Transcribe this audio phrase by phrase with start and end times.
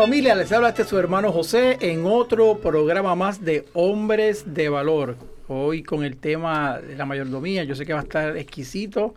[0.00, 5.18] familia, les habla este su hermano José en otro programa más de Hombres de Valor.
[5.46, 9.14] Hoy con el tema de la mayordomía, yo sé que va a estar exquisito,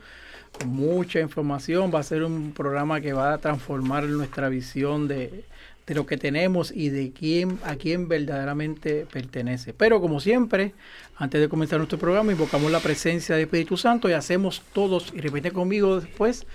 [0.65, 5.45] mucha información, va a ser un programa que va a transformar nuestra visión de,
[5.87, 9.73] de lo que tenemos y de quién a quién verdaderamente pertenece.
[9.73, 10.73] Pero como siempre,
[11.15, 15.21] antes de comenzar nuestro programa, invocamos la presencia del Espíritu Santo y hacemos todos, y
[15.21, 16.45] repite conmigo después,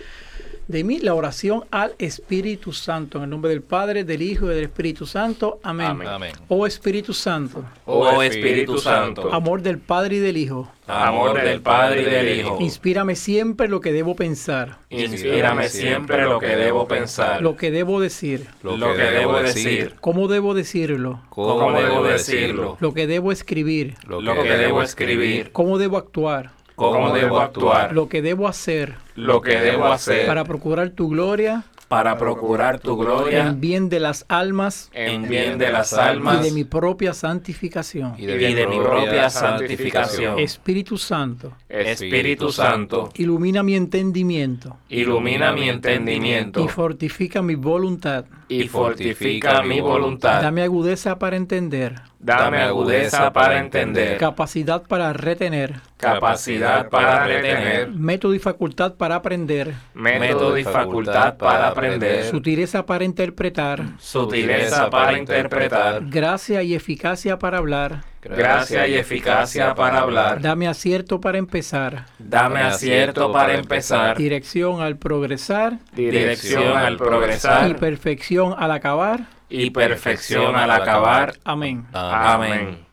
[0.69, 3.19] de mí la oración al Espíritu Santo.
[3.19, 5.59] En el nombre del Padre, del Hijo y del Espíritu Santo.
[5.63, 5.89] Amén.
[5.89, 6.09] Amén.
[6.09, 6.33] Amén.
[6.49, 12.03] Oh Espíritu Santo, Oh Espíritu Santo, amor del Padre y del Hijo, amor del Padre
[12.03, 17.41] y del Hijo, inspírame siempre lo que debo pensar, inspírame siempre lo que debo pensar,
[17.41, 22.93] lo que debo decir, lo que debo decir, cómo debo decirlo, cómo debo decirlo, lo
[22.93, 28.23] que debo escribir, lo que debo escribir, cómo debo actuar, cómo debo actuar, lo que
[28.23, 28.95] debo hacer.
[29.17, 30.27] Lo que debo hacer.
[30.27, 31.65] Para procurar tu gloria.
[31.89, 33.47] Para procurar tu gloria.
[33.47, 34.91] En bien de las almas.
[34.93, 38.15] En bien de las y almas de mi propia santificación.
[38.19, 40.39] y de mi propia santificación.
[40.39, 44.77] Espíritu Santo, Espíritu Santo, ilumina mi entendimiento.
[44.89, 46.63] Ilumina mi entendimiento.
[46.63, 48.27] Y fortifica mi voluntad.
[48.49, 50.43] y fortifica mi voluntad.
[50.43, 58.35] Dame agudeza para entender, Dame agudeza para entender, capacidad para retener, capacidad para retener, método
[58.35, 66.03] y facultad para aprender, método y facultad para aprender, sutileza para interpretar, sutileza para interpretar,
[66.07, 68.03] gracia y eficacia para hablar.
[68.21, 70.43] gracia y eficacia para hablar.
[70.43, 75.79] Dame acierto para empezar, Dame acierto para empezar, dirección al progresar.
[75.93, 77.77] Dirección al y progresar.
[77.77, 79.38] Perfección al acabar.
[79.49, 81.35] Y perfección al acabar.
[81.45, 81.87] Amén.
[81.93, 82.87] Amén.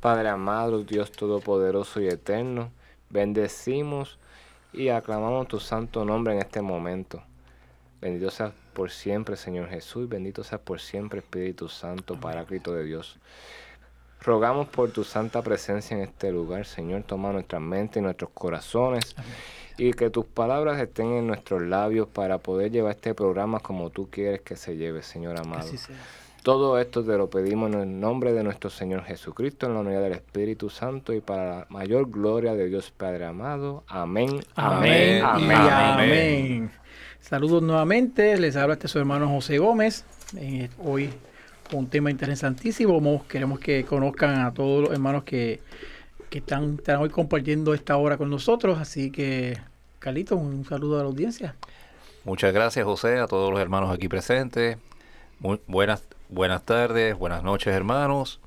[0.00, 2.70] Padre amado, Dios todopoderoso y eterno,
[3.10, 4.18] bendecimos
[4.72, 7.22] y aclamamos tu santo nombre en este momento.
[8.00, 13.18] Bendito seas por siempre, Señor Jesús, bendito seas por siempre, Espíritu Santo, Paráclito de Dios.
[14.20, 19.16] Rogamos por tu santa presencia en este lugar, Señor, toma nuestra mente y nuestros corazones
[19.78, 24.08] y que tus palabras estén en nuestros labios para poder llevar este programa como tú
[24.10, 25.60] quieres que se lleve, Señor amado.
[25.60, 25.96] Así sea.
[26.42, 30.02] Todo esto te lo pedimos en el nombre de nuestro Señor Jesucristo, en la unidad
[30.02, 33.84] del Espíritu Santo y para la mayor gloria de Dios Padre amado.
[33.88, 34.40] Amén.
[34.54, 35.22] Amén.
[35.24, 35.48] Amén.
[35.48, 35.60] y Amén.
[35.60, 36.70] amén.
[37.20, 38.38] Saludos nuevamente.
[38.38, 40.04] Les habla este su hermano José Gómez.
[40.36, 41.10] Eh, hoy
[41.68, 43.24] con un tema interesantísimo.
[43.28, 45.60] Queremos que conozcan a todos los hermanos que,
[46.30, 48.78] que están, están hoy compartiendo esta hora con nosotros.
[48.78, 49.58] Así que,
[49.98, 51.56] Carlito, un saludo a la audiencia.
[52.24, 54.78] Muchas gracias, José, a todos los hermanos aquí presentes.
[55.40, 58.40] Muy buenas, buenas tardes, buenas noches, hermanos.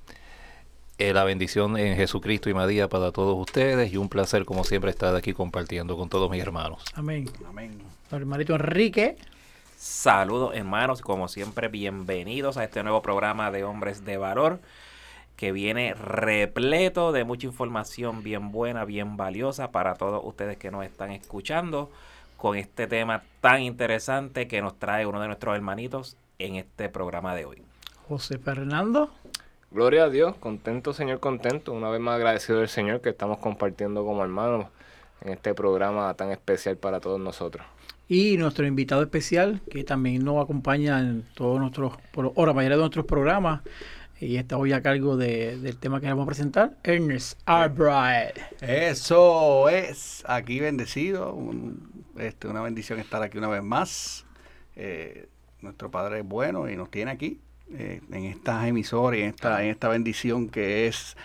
[0.98, 4.92] Eh, la bendición en Jesucristo y María para todos ustedes y un placer, como siempre,
[4.92, 6.84] estar aquí compartiendo con todos mis hermanos.
[6.94, 7.30] Amén.
[7.48, 7.80] Amén.
[8.12, 9.18] Hermanito Enrique.
[9.78, 14.60] Saludos hermanos, como siempre bienvenidos a este nuevo programa de Hombres de Valor
[15.42, 20.86] que viene repleto de mucha información bien buena, bien valiosa para todos ustedes que nos
[20.86, 21.90] están escuchando
[22.38, 27.34] con este tema tan interesante que nos trae uno de nuestros hermanitos en este programa
[27.34, 27.64] de hoy.
[28.08, 29.10] José Fernando.
[29.72, 31.74] Gloria a Dios, contento, Señor, contento.
[31.74, 34.68] Una vez más agradecido del Señor que estamos compartiendo como hermanos
[35.22, 37.66] en este programa tan especial para todos nosotros.
[38.08, 42.76] Y nuestro invitado especial, que también nos acompaña en todos nuestros, por, o la mayoría
[42.76, 43.62] de nuestros programas,
[44.22, 48.38] y está hoy a cargo de- del tema que vamos a presentar, Ernest Albright.
[48.62, 51.38] Eso es, aquí bendecido,
[52.18, 54.26] este, una bendición estar aquí una vez más.
[54.76, 55.28] Eh,
[55.62, 57.40] nuestro Padre es bueno y nos tiene aquí
[57.74, 61.16] eh, en estas emisoras en esta, en esta bendición que es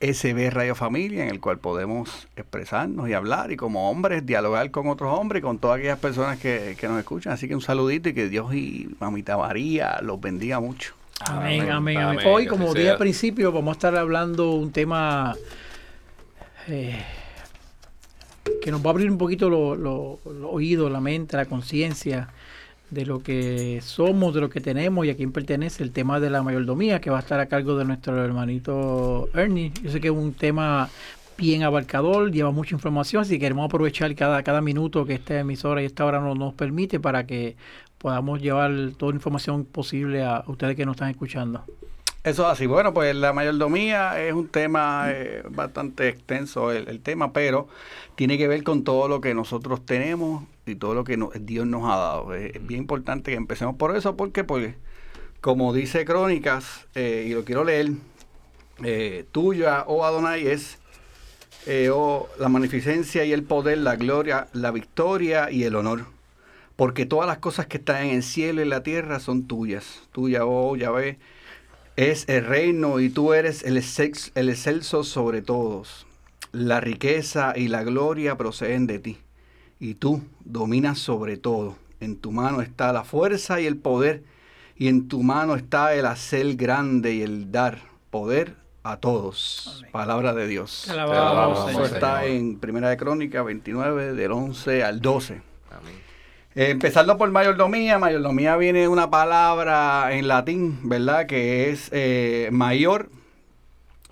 [0.00, 4.88] SB Radio Familia, en el cual podemos expresarnos y hablar y como hombres dialogar con
[4.88, 7.32] otros hombres y con todas aquellas personas que, que nos escuchan.
[7.32, 10.94] Así que un saludito y que Dios y Mamita María los bendiga mucho.
[11.20, 11.98] Amén, amén, amén.
[11.98, 15.34] Amén, Hoy, como dije al principio, vamos a estar hablando un tema
[16.68, 17.02] eh,
[18.60, 22.28] que nos va a abrir un poquito los lo, los oídos, la mente, la conciencia
[22.90, 25.82] de lo que somos, de lo que tenemos y a quién pertenece.
[25.82, 29.72] El tema de la mayordomía, que va a estar a cargo de nuestro hermanito Ernie.
[29.82, 30.88] Yo sé que es un tema
[31.36, 35.82] bien abarcador, lleva mucha información, así que queremos aprovechar cada, cada minuto que esta emisora
[35.82, 37.56] y esta hora nos, nos permite para que
[38.04, 41.64] podamos llevar toda la información posible a ustedes que nos están escuchando.
[42.22, 42.66] Eso es así.
[42.66, 47.66] Bueno, pues la mayordomía es un tema eh, bastante extenso el, tema, pero
[48.14, 51.90] tiene que ver con todo lo que nosotros tenemos y todo lo que Dios nos
[51.90, 52.34] ha dado.
[52.34, 54.74] Es bien importante que empecemos por eso, porque pues,
[55.40, 57.92] como dice Crónicas, eh, y lo quiero leer,
[58.84, 60.78] eh, tuya, oh Adonai, es
[61.90, 66.13] oh, la magnificencia y el poder, la gloria, la victoria y el honor.
[66.76, 70.02] Porque todas las cosas que están en el cielo y en la tierra son tuyas.
[70.12, 71.18] Tuya, oh Yahvé,
[71.96, 76.06] es el reino y tú eres el, excex- el excelso sobre todos.
[76.50, 79.18] La riqueza y la gloria proceden de ti.
[79.78, 81.76] Y tú dominas sobre todo.
[82.00, 84.22] En tu mano está la fuerza y el poder.
[84.76, 87.78] Y en tu mano está el hacer grande y el dar
[88.10, 89.76] poder a todos.
[89.78, 89.92] Amén.
[89.92, 90.88] Palabra de Dios.
[90.90, 95.42] Alabamos, Eso está en Primera de Crónica 29, del 11 al 12.
[96.54, 101.26] Eh, empezando por mayordomía, mayordomía viene de una palabra en latín, ¿verdad?
[101.26, 103.10] Que es eh, mayor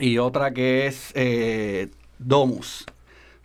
[0.01, 2.85] y otra que es eh, domus.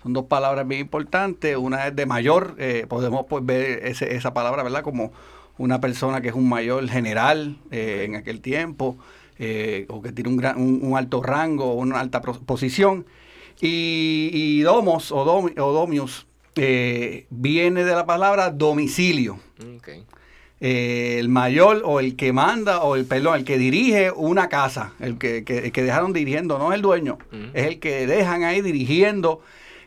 [0.02, 1.56] Son dos palabras bien importantes.
[1.58, 2.56] Una es de mayor,
[2.88, 4.82] podemos pues, ver ese- esa palabra, ¿verdad?
[4.82, 5.12] Como
[5.58, 8.98] una persona que es un mayor general en aquel tiempo,
[9.90, 13.06] o que tiene un, gran- alto rango, una alta posición.
[13.60, 16.27] Y, y domos o, domi- o domius
[16.58, 19.40] eh, viene de la palabra domicilio.
[20.60, 24.94] Eh, el mayor o el que manda o el perdón, el que dirige una casa,
[25.00, 27.44] el que, que- el que dejaron dirigiendo, no es el dueño, Ujú.
[27.54, 29.42] es el que dejan ahí dirigiendo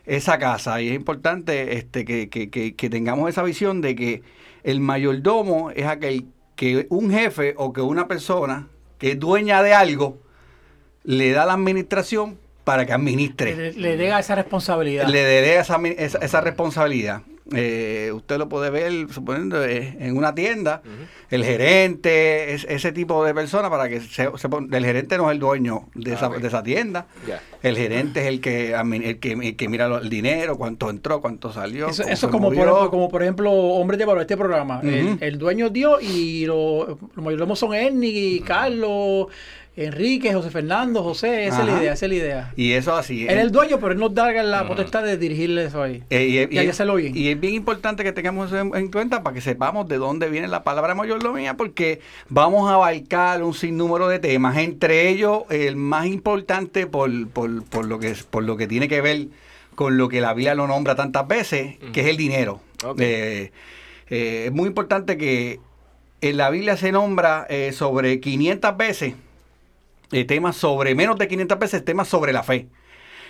[0.05, 0.81] esa casa.
[0.81, 4.23] Y es importante este, que, que- que- que tengamos esa visión de que
[4.63, 6.25] el mayordomo es aquel
[6.55, 10.19] que un jefe o que una persona que es dueña de algo
[11.03, 15.07] le da la administración para que administre Le, le delega esa responsabilidad.
[15.07, 17.21] le delega esa, esa, esa responsabilidad.
[17.53, 20.81] Eh, usted lo puede ver, suponiendo, eh, en una tienda,
[21.29, 25.29] el gerente, es- ese tipo de persona, para que se, se pon- el gerente no
[25.29, 26.37] es el dueño de, esa, Ah, ok.
[26.37, 27.07] de esa tienda.
[27.61, 31.19] El gerente es el que, el que, el que mira lo- el dinero, cuánto entró,
[31.19, 31.89] cuánto salió.
[31.89, 34.79] Eso, es como por, ejemplo, como por ejemplo Hombres de Valor, este programa.
[34.83, 39.27] el, dueño dio y lo- los mayordomos son Ernie, Carlos,
[39.85, 41.47] Enrique, José Fernando, José.
[41.47, 42.53] Esa es la idea, esa es la idea.
[42.55, 43.23] Y eso así.
[43.27, 46.03] Él es el dueño, pero él nos da la potestad de dirigirle eso ahí.
[46.09, 47.15] Eh, y, y- ya se lo oyen.
[47.15, 50.29] y es bien importante que tengamos eso en, en cuenta para que sepamos de dónde
[50.29, 51.99] viene la palabra mayordomía, porque
[52.29, 57.85] vamos a abarcar un sinnúmero de temas, entre ellos el más importante por, por, por
[57.85, 59.27] lo, que, por lo que tiene que ver
[59.75, 62.61] con lo que la Biblia lo nombra tantas veces, que es el dinero.
[62.99, 63.51] Eh,
[64.09, 65.59] eh, es muy importante que
[66.21, 69.13] en la Biblia se nombra eh, sobre 500 veces
[70.11, 72.67] eh, temas sobre, menos de 500 veces temas sobre la fe.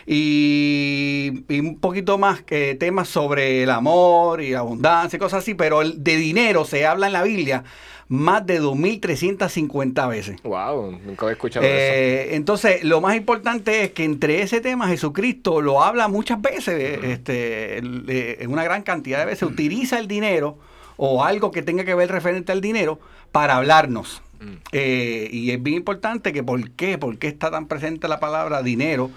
[0.07, 5.43] Y, y un poquito más que temas sobre el amor y la abundancia y cosas
[5.43, 7.63] así, pero el de dinero se habla en la Biblia
[8.07, 10.41] más de 2.350 veces.
[10.43, 11.75] Wow, nunca había escuchado eso.
[11.75, 16.99] Eh, entonces, lo más importante es que entre ese tema Jesucristo lo habla muchas veces,
[17.03, 20.57] este, el- eh, en una gran cantidad de veces, utiliza el dinero
[20.97, 22.99] o algo que tenga que ver referente al dinero
[23.31, 24.21] para hablarnos.
[24.41, 24.53] Mm.
[24.71, 28.63] Eh, y es bien importante que por qué, por qué está tan presente la palabra
[28.63, 29.11] dinero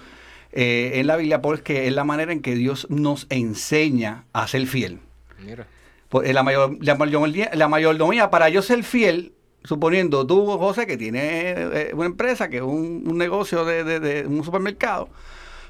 [0.53, 4.67] eh, en la Biblia, porque es la manera en que Dios nos enseña a ser
[4.67, 5.01] fiel.
[5.45, 5.67] Mira.
[6.11, 9.33] Pues, la, mayor, la, mayordomía, la mayordomía, para yo ser fiel,
[9.65, 13.99] suponiendo tú, José, que tienes eh, una empresa, que es un, un negocio de, de-
[14.01, 15.09] de un supermercado,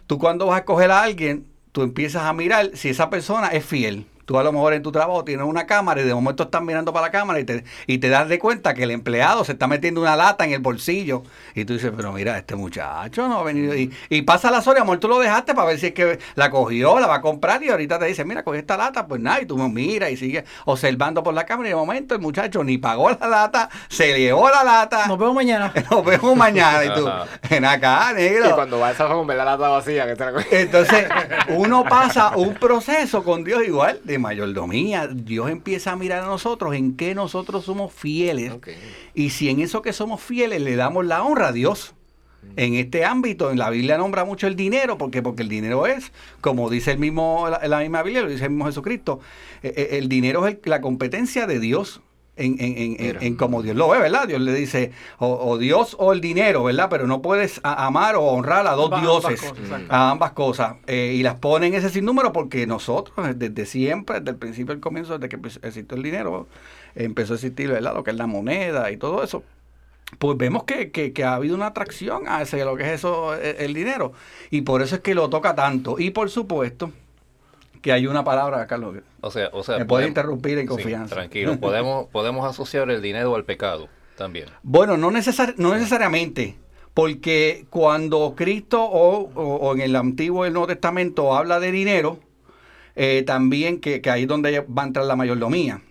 [0.07, 3.65] tú cuando vas a escoger a alguien, tú empiezas a mirar si esa persona es
[3.65, 4.05] fiel.
[4.25, 6.93] Tú a lo mejor en tu trabajo tienes una cámara y de momento estás mirando
[6.93, 9.67] para la cámara y te, y te das de cuenta que el empleado se está
[9.67, 11.23] metiendo una lata en el bolsillo.
[11.55, 13.75] Y tú dices, pero mira, este muchacho no ha venido.
[13.75, 16.51] Y, y pasa la horas, amor, tú lo dejaste para ver si es que la
[16.51, 19.41] cogió, la va a comprar y ahorita te dice, mira, cogí esta lata, pues nada,
[19.43, 22.79] y tú miras y sigues observando por la cámara y de momento el muchacho ni
[22.79, 25.07] pagó la lata, se llevó la lata.
[25.07, 25.73] Nos vemos mañana.
[25.91, 27.09] Nos vemos mañana y tú,
[27.51, 28.51] ven acá, negro.
[28.51, 31.09] Y cuando va a esa con ver la lata vacía, que te la Entonces,
[31.49, 35.07] uno pasa un proceso con Dios igual de mayordomía.
[35.09, 38.53] Dios empieza a mirar a nosotros en qué nosotros somos fieles.
[39.15, 41.95] Y si en eso que somos fieles le damos la honra a Dios.
[42.57, 46.13] En este ámbito, en la Biblia nombra mucho el dinero, porque porque el dinero es,
[46.43, 49.21] como dice el mismo la, la misma Biblia, lo dice el mismo Jesucristo,
[49.63, 52.03] eh, eh, el dinero es el- la competencia de Dios
[52.37, 54.27] en, en, en, en- como Dios lo ve, ¿verdad?
[54.27, 56.89] Dios le dice, o, o Dios o el dinero, ¿verdad?
[56.91, 60.33] Pero no puedes a- amar o honrar a dos Ambas- ambas dioses, cosas, a ambas
[60.33, 60.75] cosas.
[60.87, 64.81] Eh, y las pone en ese sinnúmero porque nosotros, desde siempre, desde el principio del
[64.81, 66.49] comienzo, desde que existió el dinero,
[66.95, 67.95] empezó a existir, ¿verdad?
[67.95, 69.43] Lo que es la moneda y todo eso.
[70.19, 73.35] pues vemos que, que- que ha habido una atracción a ese, lo que es eso,
[73.35, 74.13] e- el, dinero.
[74.51, 75.97] Y por eso es que lo toca tanto.
[75.99, 76.93] Y por supuesto
[77.85, 78.97] que hay una palabra, Carlos.
[79.21, 81.15] O sea, o sea, Me podemos- interrumpir en Sí, confianza.
[81.17, 84.47] tranquilo, podemos, podemos asociar el dinero al pecado también.
[84.63, 86.57] Bueno, no, necesar- no necesariamente,
[86.95, 91.73] porque cuando Cristo o, o- o en el Antiguo y el Nuevo Testamento habla de
[91.73, 92.21] dinero,
[92.97, 95.83] eh, también que, que ahí es donde va a entrar la mayordomía.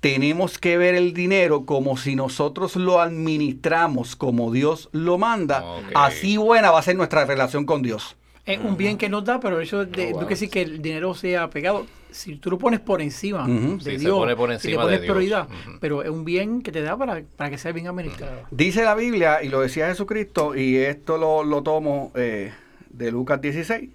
[0.00, 5.64] Tenemos que ver el dinero como si nosotros lo administramos como Dios lo manda,
[5.94, 8.16] así buena va a ser nuestra relación con Dios.
[8.44, 10.18] Es un bien que nos da, pero eso de, Oh, no wow.
[10.20, 11.86] quiere decir que el dinero sea pegado.
[12.10, 15.06] Si tú lo pones por encima de Sí, Dios, pone por y le pones de
[15.06, 15.48] prioridad,
[15.80, 18.42] pero es un bien que te da para, para que sea bien administrado.
[18.50, 22.52] Dice la Biblia, y lo decía Jesucristo, y esto lo, lo tomo eh,
[22.90, 23.88] de Lucas 16,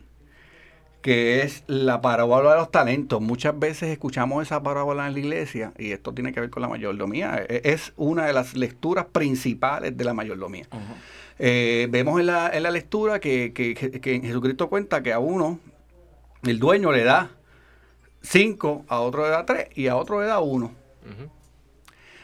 [1.02, 3.22] que es la parábola de los talentos.
[3.22, 6.70] Muchas veces escuchamos esa parábola en la iglesia, y esto tiene que ver con la
[6.70, 7.46] mayordomía.
[7.48, 10.66] E- Es una de las lecturas principales de la mayordomía.
[11.40, 15.60] Eh, vemos en la, en la lectura que, que- que- Jesucristo cuenta que a uno,
[16.44, 17.32] el dueño le da
[18.22, 20.72] cinco, a otro le da tres, y a otro le da uno.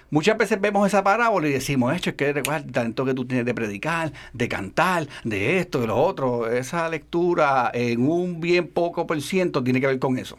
[0.10, 3.26] Muchas veces vemos esa parábola y decimos, hecho es que recuerda el talento que tú
[3.26, 6.48] tienes de predicar, de cantar, de esto, de lo otro.
[6.52, 10.38] Esa lectura en un bien poco por ciento tiene que ver con eso.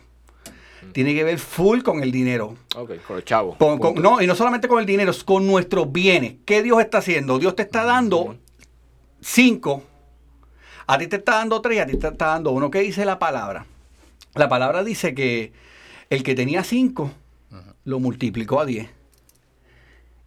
[0.93, 2.55] Tiene que ver full con el dinero.
[2.77, 3.57] Ok, con el chavo.
[3.59, 4.01] Con- con- Punto.
[4.11, 6.35] no, y no solamente con el dinero, es con nuestros bienes.
[6.45, 7.41] ¿Qué Dios está haciendo?
[7.41, 8.37] Dios te está dando
[9.25, 9.83] cinco,
[10.87, 12.71] a ti te está dando tres, a ti te está dando uno.
[12.71, 13.67] ¿Qué dice la palabra?
[14.35, 15.53] La palabra dice que
[16.11, 17.11] el que tenía cinco
[17.85, 18.89] lo multiplicó a diez.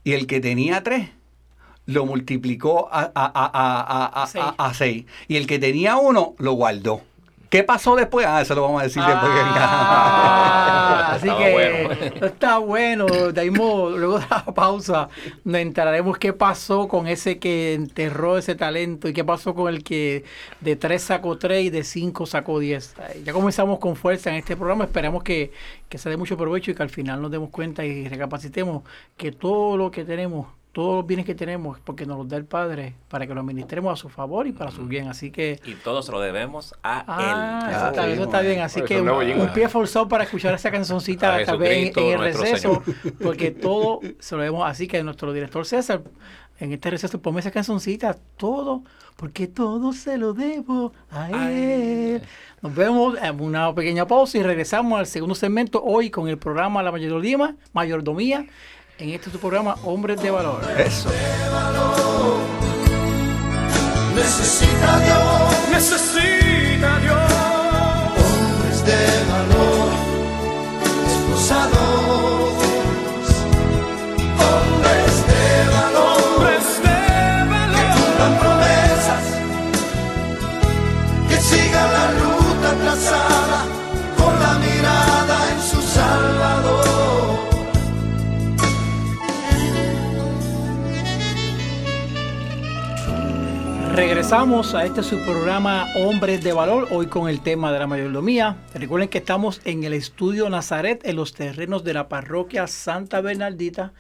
[0.04, 1.10] Y el que tenía tres
[1.86, 4.46] lo multiplicó a, a- a- a- a- a- Seis.
[4.58, 5.06] a- a seis.
[5.28, 7.02] Y el que tenía uno lo guardó.
[7.50, 8.26] ¿Qué pasó después?
[8.28, 12.26] Ah, eso lo vamos a decir después que Ah, así que bueno.
[12.28, 13.06] está bueno.
[13.06, 15.08] De ahí mo- luego de la pausa
[15.46, 19.84] nos enteraremos qué pasó con ese que enterró ese talento y qué pasó con el
[19.84, 20.26] que
[20.60, 22.94] de tres sacó tres y de cinco sacó diez.
[22.98, 24.84] Ay, Ya comenzamos con fuerza en este programa.
[24.86, 25.52] Esperamos que,
[25.90, 28.84] que se dé mucho provecho y que al final nos demos cuenta y recapacitemos
[29.16, 30.48] que todo lo que tenemos,
[30.78, 33.42] todos los bienes que tenemos, es porque nos los da el Padre para que los
[33.42, 35.08] administremos a su favor y para su bien.
[35.08, 37.76] Así que Y todo se lo debemos a Ah, él.
[37.76, 38.60] eso, está, eso está bien.
[38.60, 42.20] Así Por que un, pie forzado para escuchar esa canzoncita A tal vez en, el
[42.20, 42.84] receso,
[43.24, 46.04] porque todo se lo vemos así que nuestro director César,
[46.60, 48.84] en este receso, ponme esa canzoncita, todo,
[49.16, 52.22] porque todo se lo debo a él.
[52.62, 56.84] Nos vemos en una pequeña pausa y regresamos al segundo segmento hoy con el programa
[56.84, 58.46] La Mayordomía, Mayordomía
[59.00, 60.62] en este tu programa Hombres de Valor.
[60.78, 61.10] Eso.
[64.16, 67.32] Necesita Dios Necesita Dios.
[68.18, 69.37] hombres de valor,
[94.18, 98.58] Regresamos a este su programa Hombres de Valor, hoy con el tema de la mayordomía.
[98.74, 103.94] Recuerden que estamos en el estudio Nazaret, en los terrenos de la parroquia Santa Bernardita.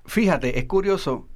[0.06, 1.26] Fíjate, es curioso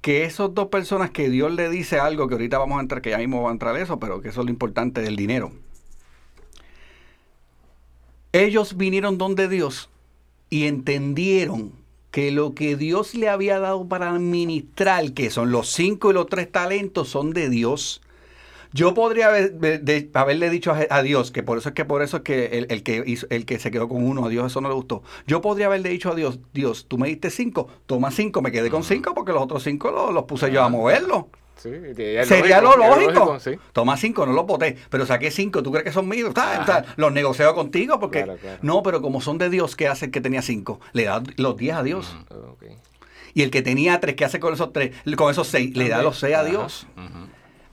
[0.00, 3.10] que esas dos personas que Dios le dice algo, que ahorita vamos a entrar, que
[3.10, 5.50] ya mismo va a entrar eso, pero que eso es lo importante del dinero.
[8.32, 9.88] Ellos vinieron donde Dios
[10.50, 11.72] y entendieron
[12.10, 16.26] que lo que Dios le había dado para administrar, que son los cinco y los
[16.26, 18.00] tres talentos, son de Dios.
[18.76, 21.84] Yo podría haber, de- de- haberle dicho a, a Dios, que por eso es que
[21.84, 24.28] por eso es que el, el que hizo- el que se quedó con uno, a
[24.28, 25.02] Dios eso no le gustó.
[25.26, 28.70] Yo podría haberle dicho a Dios, Dios, tú me diste cinco, toma cinco, me quedé
[28.70, 31.24] con cinco porque los otros cinco los, los puse yo a moverlos.
[31.56, 33.40] Sí, y es Sería lo lógico.
[33.40, 33.52] sí.
[33.72, 35.62] Toma cinco, no los boté, pero saqué cinco.
[35.62, 36.34] ¿Tú crees que son míos?
[36.34, 38.58] Ta, ta, los negocio contigo porque Claro, claro.
[38.60, 40.80] no, pero como son de Dios, ¿qué hace el que tenía cinco?
[40.92, 42.14] Le da los diez a Dios.
[42.30, 42.64] Ok.
[43.32, 44.94] Y el que tenía tres, ¿qué hace con esos tres?
[45.16, 46.86] Con esos seis, le da los seis a Dios.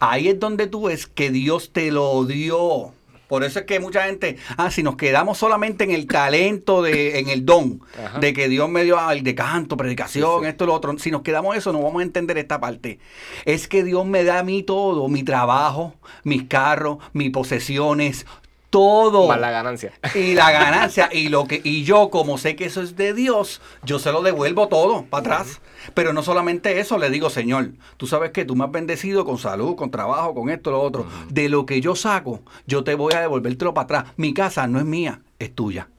[0.06, 2.92] Ahí es donde tú ves que Dios te lo dio.
[3.30, 7.20] Por eso es que mucha gente, ah, si nos quedamos solamente en el talento, de,
[7.20, 8.20] en el don, Ajá.
[8.20, 10.50] de que Dios me dio al de canto, predicación, Sí, sí.
[10.50, 13.00] esto, lo otro, si nos quedamos eso, no vamos a entender esta parte.
[13.46, 18.26] Es que Dios me da a mí todo, mi trabajo, mis carros, mis posesiones,
[18.74, 19.28] todo.
[19.28, 19.94] Más la ganancia.
[20.16, 23.62] Y la ganancia, y lo que, y yo, como sé que eso es de Dios,
[23.84, 25.62] yo se lo devuelvo todo para atrás.
[25.94, 29.38] Pero no solamente eso, le digo, Señor, tú sabes que tú me has bendecido con
[29.38, 31.06] salud, con trabajo, con esto, lo otro.
[31.30, 34.14] De lo que yo saco, yo te voy a devolvértelo para atrás.
[34.18, 35.90] Mi casa no es mía, es tuya.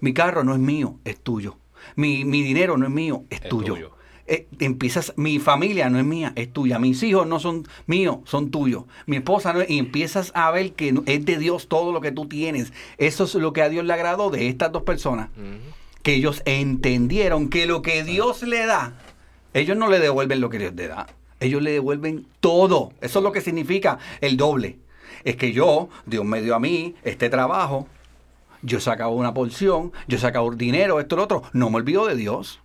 [0.00, 1.58] Mi carro no es mío, es tuyo.
[1.94, 3.74] Mi, mi dinero no es mío, es, Es tuyo.
[3.74, 3.95] tuyo.
[4.28, 6.78] Eh, empiezas, mi familia no es mía, es tuya.
[6.78, 8.84] Mis hijos no son míos, son tuyos.
[9.06, 12.12] Mi esposa no es, y empiezas a ver que es de Dios todo lo que
[12.12, 12.72] tú tienes.
[12.98, 15.28] Eso es lo que a Dios le agradó de estas dos personas.
[16.02, 18.94] Que ellos entendieron que lo que Dios le da,
[19.54, 21.06] ellos no le devuelven lo que Dios le da.
[21.38, 22.92] Ellos le devuelven todo.
[23.00, 24.78] Eso es lo que significa el doble.
[25.24, 27.86] Es que yo, Dios me dio a mí este trabajo,
[28.62, 31.42] yo sacaba una porción, yo sacaba dinero, esto, lo otro.
[31.52, 32.60] No me olvido de Dios.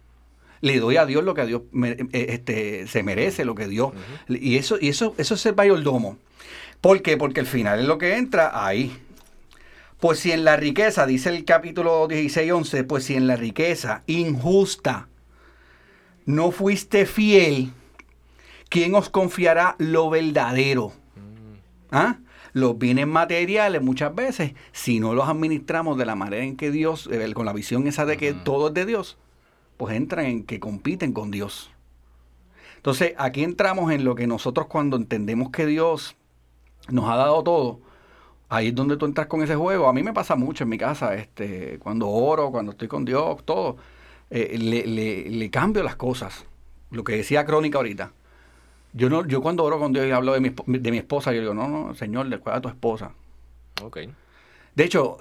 [0.61, 3.67] Le doy a Dios lo que a Dios me- eh, este, se merece, lo que
[3.67, 3.91] Dios.
[4.29, 6.17] Y eso, y eso, eso es el mayordomo.
[6.81, 7.17] ¿Por qué?
[7.17, 8.95] Porque al final es lo que entra ahí.
[9.99, 14.03] Pues si en la riqueza, dice el capítulo 16, 11, pues si en la riqueza
[14.07, 15.07] injusta
[16.25, 17.71] no fuiste fiel,
[18.69, 20.93] ¿quién os confiará lo verdadero?
[21.91, 22.17] ¿Ah?
[22.53, 27.07] Los bienes materiales muchas veces, si no los administramos de la manera en que Dios,
[27.11, 29.17] eh, con la visión esa de que todo es de Dios,
[29.81, 31.71] pues entran en que compiten con Dios.
[32.75, 36.15] Entonces, aquí entramos en lo que nosotros cuando entendemos que Dios
[36.87, 37.79] nos ha dado todo,
[38.47, 39.87] ahí es donde tú entras con ese juego.
[39.89, 43.43] A mí me pasa mucho en mi casa, este, cuando oro, cuando estoy con Dios,
[43.43, 43.77] todo,
[44.29, 46.45] eh, le, le- le cambio las cosas.
[46.91, 48.11] Lo que decía Crónica ahorita.
[48.93, 51.41] Yo no, yo cuando oro con Dios y hablo de mi, de mi esposa, yo
[51.41, 53.13] digo, no, no, Señor, recuerda a tu esposa.
[53.81, 53.97] Ok.
[54.75, 55.17] De hecho,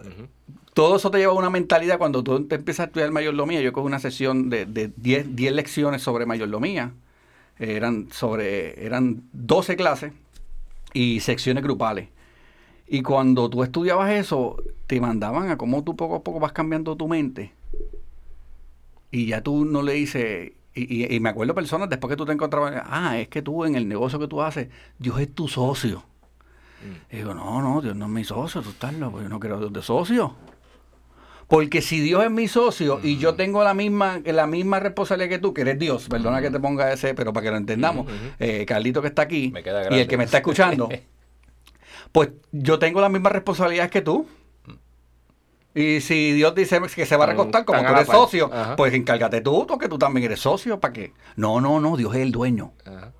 [0.74, 3.60] todo eso te lleva a una mentalidad cuando tú te empiezas a estudiar mayordomía.
[3.60, 6.92] Yo cojo una sesión de de 10 10 lecciones sobre mayordomía.
[7.58, 10.12] Eh, eran, sobre, eran 12 clases
[10.94, 12.08] y secciones grupales.
[12.88, 14.56] Y cuando tú estudiabas eso,
[14.86, 17.52] te mandaban a cómo tú poco a poco vas cambiando tu mente.
[19.10, 20.52] Y ya tú no le dices...
[20.74, 23.64] Y, y- y me acuerdo personas después que tú te encontrabas, ah, es que tú
[23.64, 26.04] en el negocio que tú haces, Dios es tu socio.
[27.12, 29.58] Y digo, no, no, Dios no es mi socio, tú estás loco, yo no quiero
[29.58, 30.34] Dios de socio.
[31.50, 35.38] Porque si Dios es mi socio y yo tengo la misma, la misma responsabilidad que
[35.40, 38.06] tú, que eres Dios, perdona que te ponga ese, pero para que lo entendamos,
[38.38, 40.88] eh, Carlito que está aquí Me queda y el que me está escuchando,
[42.12, 44.28] pues yo tengo las mismas responsabilidades que tú.
[45.74, 48.76] Y si Dios dice que se va a recostar como tú eres socio, Ajá.
[48.76, 51.14] pues encárgate tú, porque tú también eres socio, ¿para qué?
[51.34, 52.74] No, no, no, Dios es el dueño.
[52.84, 53.10] Ajá.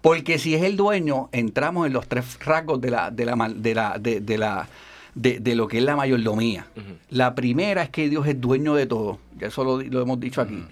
[0.00, 3.74] Porque si es el dueño, entramos en los tres rasgos de la, de la, de
[3.74, 4.68] la, de, de la,
[5.14, 6.66] de, de lo que es la mayordomía.
[7.10, 9.18] La primera es que Dios es dueño de todo.
[9.38, 10.64] Ya eso lo, lo hemos dicho aquí.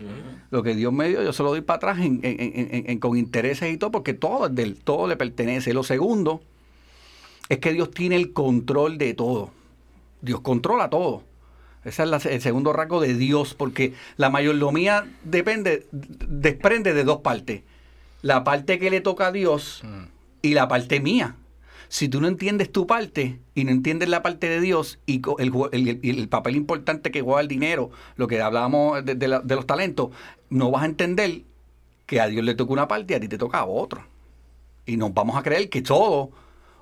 [0.51, 2.91] Lo que Dios me dio, yo se lo doy para atrás en- en- en- en-
[2.91, 5.73] en- con intereses y todo, porque todo es del, todo le pertenece.
[5.75, 6.43] Lo segundo
[7.49, 9.51] es que Dios tiene el control de todo.
[10.21, 11.23] Dios controla todo.
[11.85, 17.19] Ese es la- el segundo rasgo de Dios, porque la mayordomía depende, desprende de dos
[17.23, 17.63] partes.
[18.23, 19.83] La parte que le toca a Dios
[20.43, 21.35] y la parte mía.
[21.93, 26.29] Si tú no entiendes tu parte y no entiendes la parte de Dios y el,
[26.31, 30.09] papel importante que juega el dinero, lo que hablábamos de, los talentos,
[30.49, 31.43] no vas a entender
[32.07, 34.07] que a Dios le toca una parte y a ti te toca otro.
[34.87, 36.31] Y nos vamos a creer que todo,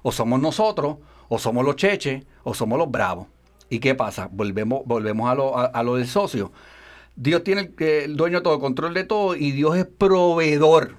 [0.03, 3.27] o somos nosotros, o somos los cheches, o somos los bravos.
[3.68, 4.29] ¿Y qué pasa?
[4.31, 6.53] Volvemos, volvemos a, lo, a, lo del socio.
[7.16, 10.94] Dios tiene el, el dueño de todo, el control de todo, y Dios es proveedor.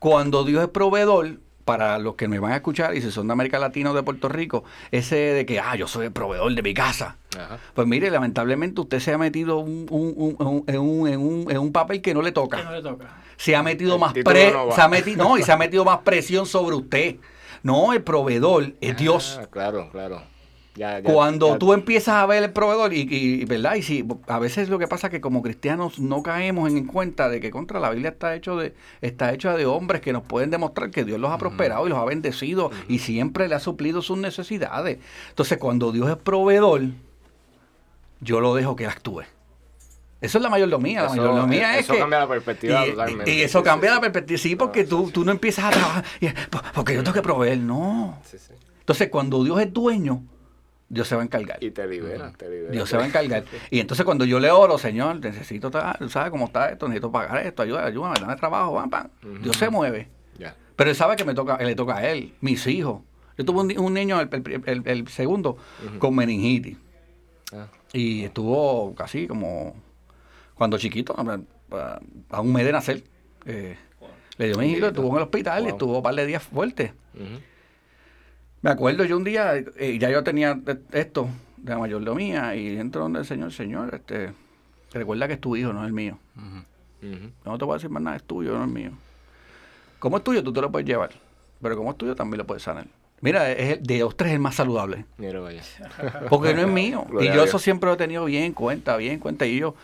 [0.00, 3.32] Cuando Dios es proveedor, para los que me van a escuchar, y si son de
[3.32, 6.62] América Latina o de Puerto Rico, ese de que, ah, yo soy el proveedor de
[6.62, 7.16] mi casa.
[7.38, 7.58] Ajá.
[7.74, 11.50] Pues mire, lamentablemente usted se ha metido un- un- un- un- en, un, en un-
[11.50, 13.06] en un papel que no le toca Que no le toca.
[13.36, 14.74] se ha metido El más pre- no va.
[14.74, 17.16] se ha metido no y se ha metido más presión sobre usted
[17.62, 20.22] no el proveedor es Dios Ah, claro, claro.
[20.76, 23.76] Ya- ya- Cuando ya- tú empiezas a ver el proveedor y, y- ¿verdad?
[23.76, 27.28] Y si a veces lo que pasa es que como cristianos no caemos en cuenta
[27.28, 30.50] de que contra la Biblia está hecho de está hecha de hombres que nos pueden
[30.50, 34.02] demostrar que Dios los ha prosperado y los ha bendecido y siempre le ha suplido
[34.02, 34.98] sus necesidades.
[35.28, 36.82] Entonces, cuando Dios es proveedor,
[38.20, 39.22] yo lo dejo que actúe.
[40.20, 41.02] Eso es la mayordomía.
[41.02, 41.98] La Eso- mayordomía es eso que.
[42.00, 43.32] cambia la perspectiva y, totalmente.
[43.34, 44.38] y eso Sí, cambia sí, la perspectiva.
[44.38, 46.04] Sí, porque Ah, tú, sí, tú no empiezas a trabajar.
[46.20, 47.58] y, "Po- porque yo tengo que proveer.
[47.58, 48.18] No.
[48.80, 50.22] Entonces, cuando Dios es dueño,
[50.94, 51.62] Dios se va a encargar.
[51.62, 52.70] Y te libera, te libera.
[52.72, 53.44] Dios se va a encargar.
[53.70, 55.70] Y entonces cuando yo le oro, Señor, necesito,
[56.08, 56.86] ¿sabes cómo está esto?
[56.88, 59.08] Necesito pagar esto, ayuda, ayúdame, dame trabajo, pam, pam.
[59.42, 60.08] Dios se mueve.
[60.38, 60.54] Ya.
[60.76, 63.02] Pero él sabe que me toca, le toca a él, mis hijos.
[63.36, 65.56] Yo tuve un, ni- un niño, el, el- el- el segundo,
[65.98, 66.76] con meningitis.
[67.52, 69.74] Ah, Y estuvo casi como
[70.54, 71.38] cuando chiquito, a,
[71.76, 73.02] a- a un mes de nacer.
[73.46, 73.76] eh,
[74.38, 75.72] le dio meningitis, estuvo en el hospital y Wow.
[75.72, 76.92] estuvo un par de días fuertes.
[77.14, 77.40] ujú.
[78.64, 82.78] Me acuerdo yo un día, eh, ya yo tenía de- esto de la mayordomía y
[82.78, 84.32] entro donde el Señor, Señor, este,
[84.90, 86.18] recuerda que es tu hijo, no es el mío.
[87.44, 88.92] No te voy a decir más nada, es tuyo, no es mío.
[89.98, 91.10] Como es tuyo, tú te lo puedes llevar,
[91.60, 92.86] pero como es tuyo, también lo puedes sanar.
[93.20, 95.62] Mira, es el, de los tres es el más saludable, Mira, vaya.
[96.30, 97.06] porque no es mío.
[97.20, 99.44] y yo eso siempre lo he tenido bien en cuenta, bien en cuenta.
[99.44, 99.74] Y yo,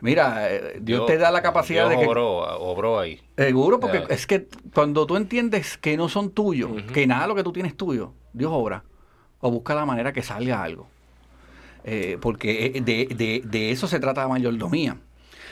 [0.00, 2.10] mira, eh, Dios, te da la capacidad Dios de que...
[2.10, 3.20] Obró, obró ahí.
[3.36, 7.34] Seguro, porque es que cuando tú entiendes que no son tuyos, que nada de lo
[7.34, 8.84] que tú tienes es tuyo, Dios obra
[9.40, 10.88] o busca la manera que salga algo.
[11.84, 14.96] Eh, porque eh, de, de- de eso se trata la mayordomía.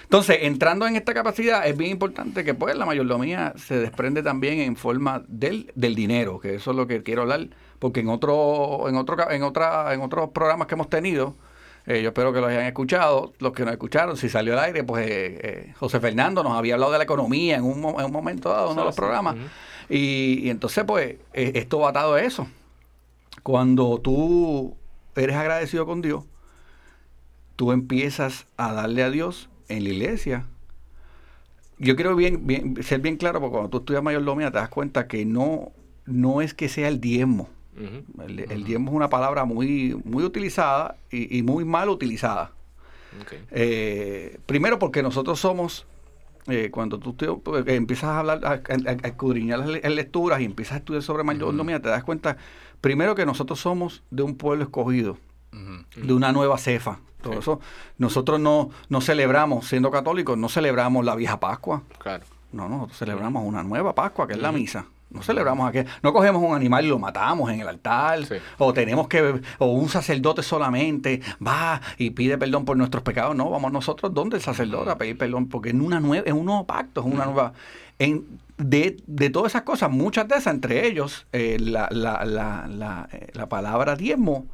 [0.03, 4.61] Entonces, entrando en esta capacidad, es bien importante que pues la mayordomía se desprende también
[4.61, 8.87] en forma del, del dinero, que eso es lo que quiero hablar, porque en otro,
[8.89, 11.37] en otro, en otra, en otros programas que hemos tenido,
[11.87, 14.85] eh, yo espero que los hayan escuchado, los que no escucharon, si salió al aire,
[14.85, 18.13] pues eh, eh, José Fernando nos había hablado de la economía en un, en un
[18.13, 19.37] momento dado, uno de los programas,
[19.89, 22.47] y, y entonces pues esto va atado a eso.
[23.43, 24.77] Cuando tú
[25.15, 26.25] eres agradecido con Dios,
[27.57, 30.47] tú empiezas a darle a Dios en la iglesia.
[31.79, 35.07] Yo quiero bien, bien, ser bien claro, porque cuando tú estudias mayordomía te das cuenta
[35.09, 35.73] que no,
[36.07, 37.49] no es que sea el diezmo.
[38.27, 42.53] El, el diezmo es una palabra muy, muy utilizada y, y muy mal utilizada.
[43.51, 45.87] Eh, primero porque nosotros somos,
[46.47, 49.81] eh, cuando tú te- pues, eh, empiezas a hablar, a, a- a escudriñar las, le-
[49.81, 52.37] las lecturas y empiezas a estudiar sobre mayordomía, te das cuenta,
[52.81, 55.19] primero que nosotros somos de un pueblo escogido,
[55.97, 56.99] de una nueva cefa.
[57.23, 57.61] Todo eso,
[57.97, 61.83] nosotros no, no celebramos, siendo católicos, no celebramos la vieja Pascua.
[61.99, 62.25] Claro.
[62.53, 64.87] No, no, nosotros celebramos una nueva Pascua, que es la misa.
[65.15, 65.89] No celebramos aquí.
[66.03, 68.27] No cogemos un animal y lo matamos en el altar.
[68.27, 68.35] Sí.
[68.59, 69.41] O tenemos que.
[69.59, 73.35] O un sacerdote solamente va y pide perdón por nuestros pecados.
[73.35, 75.49] No, vamos nosotros donde el sacerdote a pedir perdón.
[75.49, 77.53] Porque es, una nueva, es un nuevo pacto, es una nueva.
[77.99, 82.67] En, de, de todas esas cosas, muchas de esas, entre ellos, eh, la, la, la,
[82.69, 84.47] la, eh, la palabra diezmo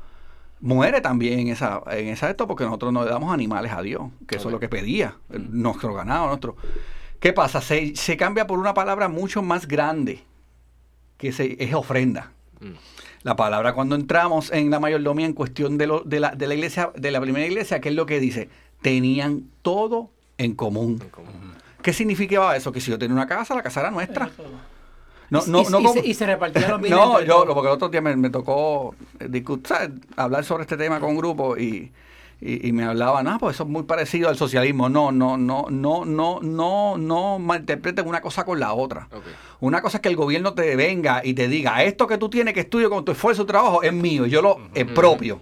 [0.61, 4.11] muere también en esa, en esa esto porque nosotros no le damos animales a Dios,
[4.27, 6.57] que eso es lo que pedía, nuestro ganado, nuestro.
[7.19, 7.61] ¿Qué pasa?
[7.61, 10.23] Se, se cambia por una palabra mucho más grande,
[11.21, 12.33] que se, es ofrenda.
[12.61, 12.71] Mm.
[13.23, 16.55] La palabra cuando entramos en la mayordomía en cuestión de, lo, de, la, de la
[16.55, 18.49] iglesia, de la primera iglesia, ¿qué es lo que dice?
[18.81, 21.03] Tenían todo en común.
[21.83, 22.73] ¿Qué significaba eso?
[22.73, 24.31] Que si yo tenía una casa, la casa era nuestra.
[25.29, 27.45] No, y, no, y- no y como- se, y se repartían los bienes no, yo,
[27.55, 29.91] porque el otro día me, me tocó eh, discut- ¿sabes?
[30.17, 31.93] hablar sobre este tema con un grupo y,
[32.41, 34.89] y, y me hablaban, ah, pues eso es muy parecido al socialismo.
[34.89, 39.09] No, no, no, no, no, no, no malinterpreten una cosa con la otra.
[39.61, 42.55] Una cosa es que el gobierno te venga y te diga, esto que tú tienes
[42.55, 45.41] que estudiar con tu esfuerzo y trabajo es mío, y yo lo es propio.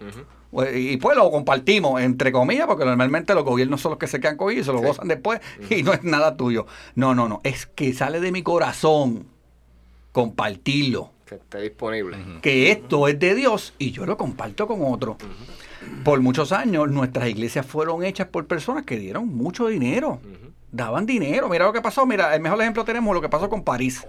[0.51, 4.19] Pues, Y pues lo compartimos, entre comillas, porque normalmente los gobiernos son los que se
[4.19, 6.67] quedan con ellos y se lo gozan después y no es nada tuyo.
[6.95, 9.27] No, no, no, es que sale de mi corazón
[10.13, 12.17] compartirlo Que esté disponible.
[12.43, 15.17] que esto es de Dios y yo lo comparto con otro.
[16.05, 20.21] Por muchos años nuestras iglesias fueron hechas por personas que dieron mucho dinero,
[20.73, 21.49] daban dinero.
[21.49, 24.07] Mira lo que pasó, mira, el mejor ejemplo tenemos lo que pasó con París,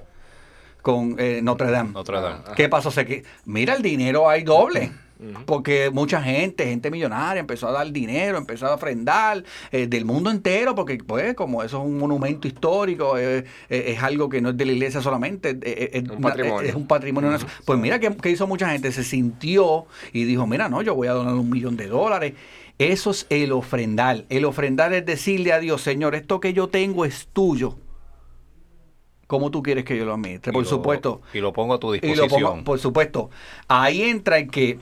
[0.82, 1.92] con eh, Notre Dame.
[1.92, 2.44] Notre Dame.
[2.56, 2.92] ¿Qué pasó?
[2.92, 4.92] Se que, mira, el dinero hay doble.
[5.46, 10.30] Porque mucha gente, gente millonaria, empezó a dar dinero, empezó a ofrendar eh, del mundo
[10.32, 14.52] entero, porque pues como eso es un monumento histórico, eh, eh, es algo que no
[14.52, 16.70] es de la iglesia solamente, es, Un una- patrimonio.
[16.70, 17.32] es un patrimonio.
[17.32, 17.56] nacional.
[17.66, 21.08] Pues mira que, que hizo mucha gente, se sintió y dijo, mira, no, yo voy
[21.10, 22.34] a donar un millón de dólares.
[22.78, 24.24] Eso es el ofrendar.
[24.30, 27.76] El ofrendar es decirle a Dios, Señor, esto que yo tengo es tuyo.
[29.28, 30.52] ¿Cómo tú quieres que yo lo administre?
[30.52, 31.22] Y Por lo- supuesto.
[31.34, 32.42] Y lo pongo a tu Y disposición.
[32.42, 33.30] lo pongo, por supuesto.
[33.68, 34.80] Ahí entra en que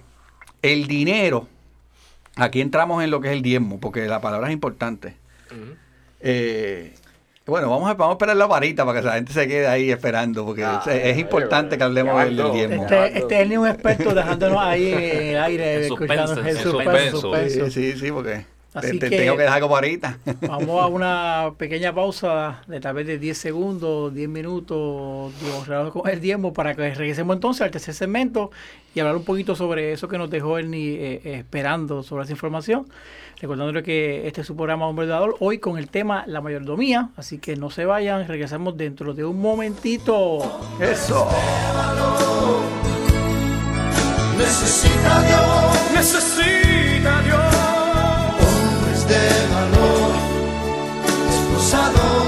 [0.73, 1.47] el dinero,
[2.36, 5.15] aquí entramos en lo que es el diezmo, porque la palabra es importante.
[6.19, 6.93] Eh,
[7.45, 9.89] Bueno, vamos a, vamos a esperar la varita para que la gente se quede ahí
[9.89, 12.84] esperando, porque Ah, es, es ya, importante ya, que hablemos del, del diezmo.
[12.84, 16.71] Este, este es ni un experto dejándonos ahí en el aire, escuchando el en suspenso,
[16.71, 17.21] suspenso.
[17.21, 17.71] suspenso.
[17.71, 18.45] Sí, sí, sí, porque
[18.79, 20.17] Así te que- tengo que dejar como varita.
[20.47, 26.09] Vamos a una pequeña pausa de tal vez de 10 segundos, 10 minutos, digo, con
[26.09, 28.51] el diezmo, para que regresemos entonces al tercer segmento
[28.93, 32.33] y hablar un poquito sobre eso que nos dejó Ernie eh, eh, esperando sobre esa
[32.33, 32.87] información.
[33.39, 37.37] Recordándole que este es su programa Hombre Dador, hoy con el tema La mayordomía, así
[37.37, 40.39] que no se vayan, regresamos dentro de un momentito.
[40.81, 41.29] Eso.
[44.37, 46.66] Necesita Dios Necesita
[49.49, 50.12] valor,
[51.29, 52.26] esposados,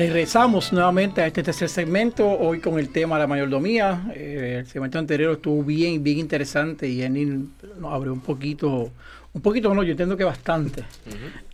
[0.00, 4.10] Regresamos nuevamente a este tercer segmento, hoy con el tema de la mayordomía.
[4.14, 7.44] Eh, el segmento anterior estuvo bien, bien interesante y Ernie
[7.78, 8.90] nos abrió un poquito,
[9.34, 10.84] un poquito no, yo entiendo que bastante,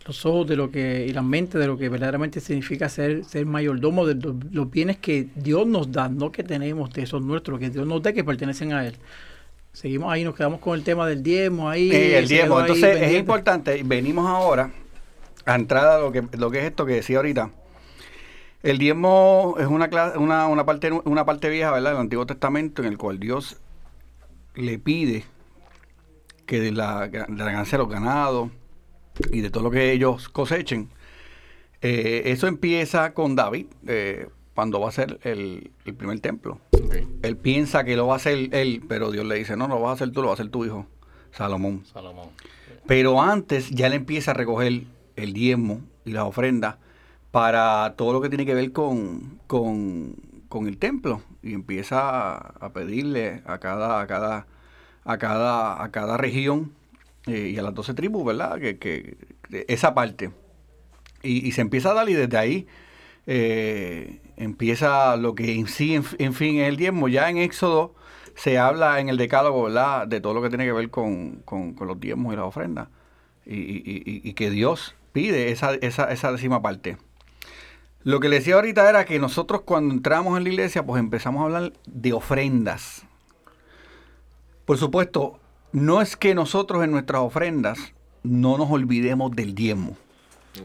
[0.05, 3.45] los ojos de lo que, y la mente de lo que verdaderamente significa ser, ser
[3.45, 7.59] mayordomo de los, los bienes que Dios nos da, no que tenemos, de esos nuestros,
[7.59, 8.95] que Dios nos da, que pertenecen a Él.
[9.73, 11.91] Seguimos ahí, nos quedamos con el tema del diezmo ahí.
[11.91, 12.59] Eh, el diezmo.
[12.59, 13.81] ahí Entonces es importante.
[13.83, 14.71] Venimos ahora
[15.45, 17.51] a entrada a lo que, lo que es esto que decía ahorita.
[18.63, 21.91] El diezmo es una, cla- una, una, parte, una parte vieja, ¿verdad?
[21.91, 23.57] Del Antiguo Testamento en el cual Dios
[24.55, 25.23] le pide
[26.45, 28.49] que de la, de la ganancia de los ganados
[29.31, 30.89] y de todo lo que ellos cosechen,
[31.81, 36.59] eh, eso empieza con David, eh, cuando va a ser el, el primer templo.
[37.21, 39.81] Él piensa que lo va a hacer él, pero Dios le dice, no, no lo
[39.81, 40.87] vas a hacer tú, lo va a hacer tu hijo,
[41.31, 41.85] Salomón.
[41.85, 42.29] Salomón.
[42.87, 44.83] Pero antes ya le empieza a recoger
[45.15, 46.77] el diezmo y las ofrendas
[47.31, 50.15] para todo lo que tiene que ver con, con,
[50.49, 51.21] con el templo.
[51.43, 54.47] Y empieza a, pedirle a cada, a cada,
[55.05, 56.71] a cada, a cada región
[57.27, 58.59] eh, y a las doce tribus, ¿verdad?
[58.59, 59.17] Que, que
[59.67, 60.31] esa parte.
[61.23, 62.67] Y, y se empieza a dar y desde ahí
[63.27, 67.07] eh, empieza lo que en sí, en, en fin, es el diezmo.
[67.09, 67.95] Ya en Éxodo
[68.35, 70.07] se habla en el decálogo, ¿verdad?
[70.07, 72.89] De todo lo que tiene que ver con, con- con los diezmos y las ofrendas.
[73.45, 76.97] Y- y- y que Dios pide esa, esa, esa décima parte.
[78.07, 81.41] Lo que le decía ahorita era que nosotros cuando entramos en la iglesia, pues empezamos
[81.41, 83.05] a hablar de ofrendas.
[84.63, 85.41] Por supuesto,
[85.73, 87.77] no es que nosotros en nuestras ofrendas
[88.23, 89.97] no nos olvidemos del diezmo.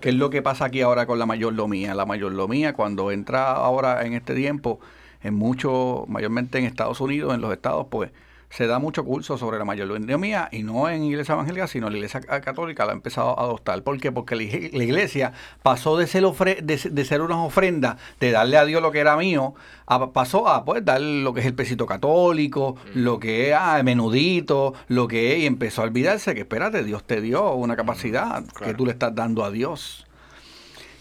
[0.01, 1.97] ¿Qué es lo que pasa aquí ahora con la mayordomía?
[1.97, 4.79] La mayordomía, cuando entra ahora en este tiempo,
[5.21, 8.13] en mucho, mayormente en Estados Unidos, en los estados, pues
[8.55, 11.99] se da mucho curso sobre la mayordomía y no en iglesia evangélica, sino en la
[12.01, 13.83] iglesia católica la ha empezado a adoptar.
[13.83, 14.12] ¿Por qué?
[14.12, 18.59] Porque la iglesia pasó de ser, ofre- de, se- de ser unas ofrendas, de darle
[18.59, 19.55] a Dios lo que era mío,
[19.87, 23.81] a- pasó a pues dar lo que es el pesito católico, lo que es ah,
[23.83, 28.45] menudito, lo que es, y empezó a olvidarse que espérate, Dios te dio una capacidad
[28.67, 30.07] que tú le estás dando a Dios.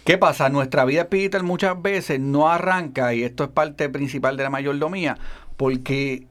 [0.04, 0.48] ¿Qué pasa?
[0.48, 5.18] Nuestra vida espiritual muchas veces no arranca, y esto es parte principal de la mayordomía,
[5.56, 6.26] porque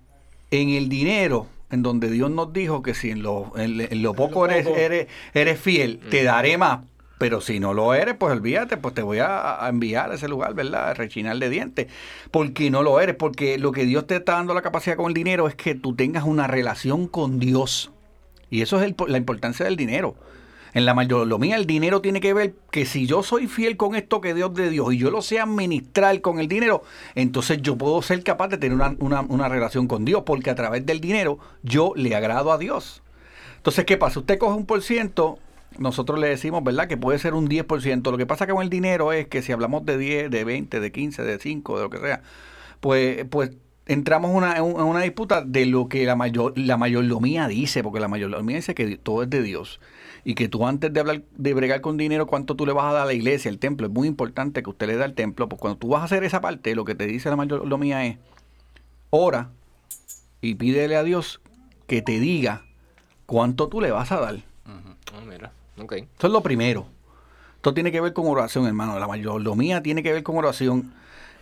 [0.51, 4.13] en el dinero, en donde Dios nos dijo que si en lo, en, en lo
[4.13, 6.81] poco, eres, eres, eres fiel, te daré más.
[7.17, 10.27] Pero si no lo eres, pues olvídate, pues te voy a, a enviar a ese
[10.27, 10.89] lugar, ¿verdad?
[10.89, 11.87] A rechinar de dientes.
[12.31, 15.13] Porque no lo eres, porque lo que Dios te está dando la capacidad con el
[15.13, 17.91] dinero es que tú tengas una relación con Dios.
[18.49, 20.15] Y eso es el- la importancia del dinero.
[20.73, 24.21] En la mayordomía el dinero tiene que ver que si yo soy fiel con esto
[24.21, 26.83] que Dios de Dios y yo lo sé administrar con el dinero,
[27.15, 30.55] entonces yo puedo ser capaz de tener una, una- una relación con Dios, porque a
[30.55, 33.01] través del dinero yo le agrado a Dios.
[33.57, 34.19] Entonces, ¿qué pasa?
[34.21, 35.39] Usted coge un por ciento,
[35.77, 36.87] nosotros le decimos, ¿verdad?
[36.87, 38.09] Que puede ser un 10%.
[38.11, 40.91] Lo que pasa con el dinero es que si hablamos de 10, de 20, de
[40.91, 42.21] 15, de 5, de lo que sea,
[42.79, 43.51] pues, pues
[43.91, 48.07] entramos una- en una, disputa de lo que la, mayor, la mayordomía dice, porque la
[48.07, 49.79] mayordomía dice que todo es de Dios.
[50.23, 52.93] Y que tú antes de hablar, de bregar con dinero, cuánto tú le vas a
[52.93, 55.49] dar a la iglesia, el templo, es muy importante que usted le dé al templo,
[55.49, 58.17] pues cuando tú vas a hacer esa parte, lo que te dice la mayordomía es,
[59.09, 59.49] ora
[60.41, 61.41] y pídele a Dios
[61.87, 62.63] que te diga
[63.25, 64.35] cuánto tú le vas a dar.
[64.65, 65.51] Ah, mira.
[66.13, 66.85] Esto es lo primero.
[67.55, 68.97] Esto tiene que ver con oración, hermano.
[68.99, 70.93] La mayordomía tiene que ver con oración.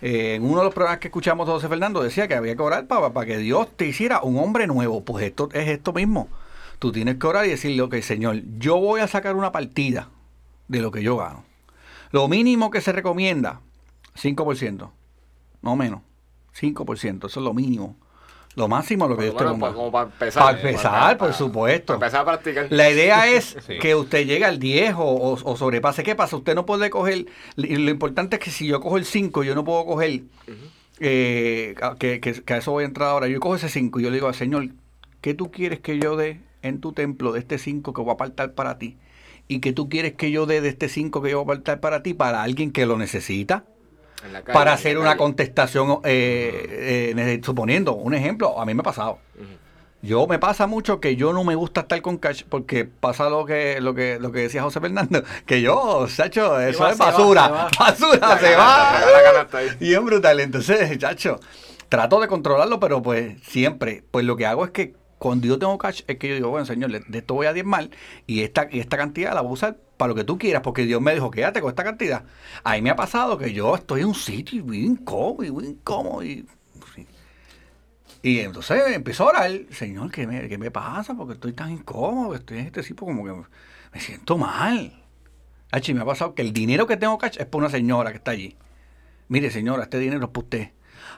[0.02, 2.88] Eh, en uno de los programas que escuchamos José Fernando decía que había que orar
[2.88, 5.04] para, para que Dios te hiciera un hombre nuevo.
[5.04, 6.30] Pues esto es esto mismo.
[6.80, 10.10] Tú tienes que orar y decirle, ok, Señor, yo voy a sacar una partida
[10.70, 11.44] de lo que yo gano.
[12.12, 13.60] Lo mínimo que se recomienda,
[14.16, 14.90] 5%.
[15.62, 16.02] No menos.
[16.60, 17.28] 5%.
[17.28, 17.96] Eso es lo mínimo.
[18.56, 19.68] Lo máximo lo que Dios te Bueno, ponga.
[19.70, 20.44] pa- como para empezar.
[20.44, 21.86] Para empezar, Para- por para- supuesto.
[21.94, 22.68] Para empezar a practicar.
[22.72, 23.78] La idea es Sí.
[23.80, 26.04] que usted llegue al 10 o, o- o sobrepase.
[26.04, 26.36] ¿Qué pasa?
[26.36, 27.26] Usted no puede coger.
[27.56, 30.22] y Lo importante es que si yo cojo el 5, yo no puedo coger.
[31.00, 33.28] eh, que, que- que a eso voy a entrar ahora.
[33.28, 34.68] Yo cojo ese 5 y yo le digo al Señor,
[35.22, 38.14] ¿qué tú quieres que yo dé en tu templo de este 5 que voy a
[38.16, 38.98] apartar para ti?
[39.48, 41.80] ¿Y qué tú quieres que yo dé de este 5 que yo voy a apartar
[41.80, 43.64] para ti para alguien que lo necesita?
[44.22, 49.20] Calle, para hacer una contestación, eh, eh, suponiendo un ejemplo, a mí me ha pasado.
[50.02, 53.46] Yo me pasa mucho que yo no me gusta estar con cash porque pasa lo
[53.46, 57.06] que lo que lo que decía José Fernando, que yo, Sacho, eso va, es va,
[57.12, 57.70] basura, se va.
[57.78, 59.48] basura, se va.
[59.52, 59.70] ahí.
[59.80, 60.40] Bien brutal.
[60.40, 61.42] Entonces, Chacho,
[61.90, 65.78] trato de controlarlo, pero pues siempre, pues lo que hago es que cuando yo tengo
[65.78, 67.90] cash es que yo digo, bueno, señor, de esto voy a diezmar
[68.26, 70.86] y esta, y esta cantidad la voy a usar para lo que tú quieras, porque
[70.86, 72.24] Dios me dijo, quédate con esta cantidad.
[72.64, 76.24] Ahí me ha pasado que yo estoy en un sitio bien incómodo, y bien incómodo,
[76.24, 76.48] y...
[78.22, 81.16] Y entonces empiezo a orar, Señor, ¿qué me, qué me pasa?
[81.16, 83.34] Porque estoy tan incómodo, estoy en este tipo como que
[83.94, 85.04] me siento mal.
[85.72, 88.18] Hachi, me ha pasado que el dinero que tengo cash es para una señora que
[88.18, 88.56] está allí.
[89.28, 90.72] Mire, señora, este dinero es para usted.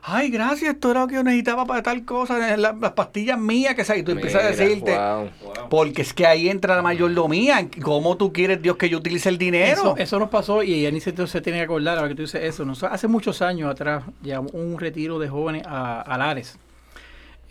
[0.03, 3.75] Ay, gracias, esto era lo que yo necesitaba para tal cosa, las, las pastillas mías,
[3.75, 5.29] que sé, y tú empiezas a decirte, wow.
[5.69, 9.37] porque es que ahí entra la mayordomía, ¿cómo tú quieres, Dios, que yo utilice el
[9.37, 9.73] dinero?
[9.73, 12.65] Eso, eso nos pasó y Anise se tiene que acordar, ahora que tú dices eso.
[12.87, 16.57] Hace muchos años atrás llevamos un retiro de jóvenes a, a Lares.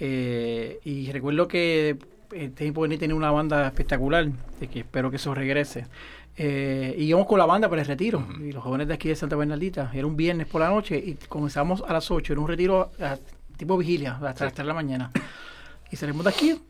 [0.01, 1.99] Eh, y recuerdo que
[2.33, 4.27] eh, Tiempo Venir tenía una banda espectacular,
[4.59, 5.87] de que espero que eso regrese.
[6.37, 8.27] Eh, y íbamos con la banda para el retiro.
[8.41, 9.91] Y los jóvenes de aquí de Santa Bernardita.
[9.93, 12.33] Era un viernes por la noche y comenzamos a las 8.
[12.33, 13.19] Era un retiro a-
[13.57, 15.11] tipo vigilia, hasta las 3 de la mañana.
[15.91, 16.61] Y salimos de aquí,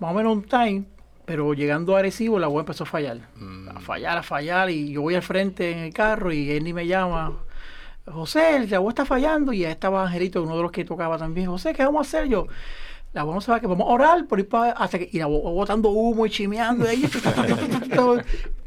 [0.00, 0.84] más o menos un time.
[1.26, 3.18] Pero llegando a Arecibo, la agua empezó a fallar.
[3.72, 4.68] A fallar, a fallar.
[4.70, 7.32] Y yo voy al frente en el carro y Andy me llama.
[8.06, 9.52] José, la agua está fallando.
[9.52, 11.46] Y ahí estaba Angelito, uno de los que tocaba también.
[11.48, 12.46] José, ¿qué vamos a hacer yo?
[13.12, 15.18] La agua no se va, que vamos a orar por ir para hasta que y
[15.18, 16.86] la botando humo y chimeando.
[16.92, 17.08] Y,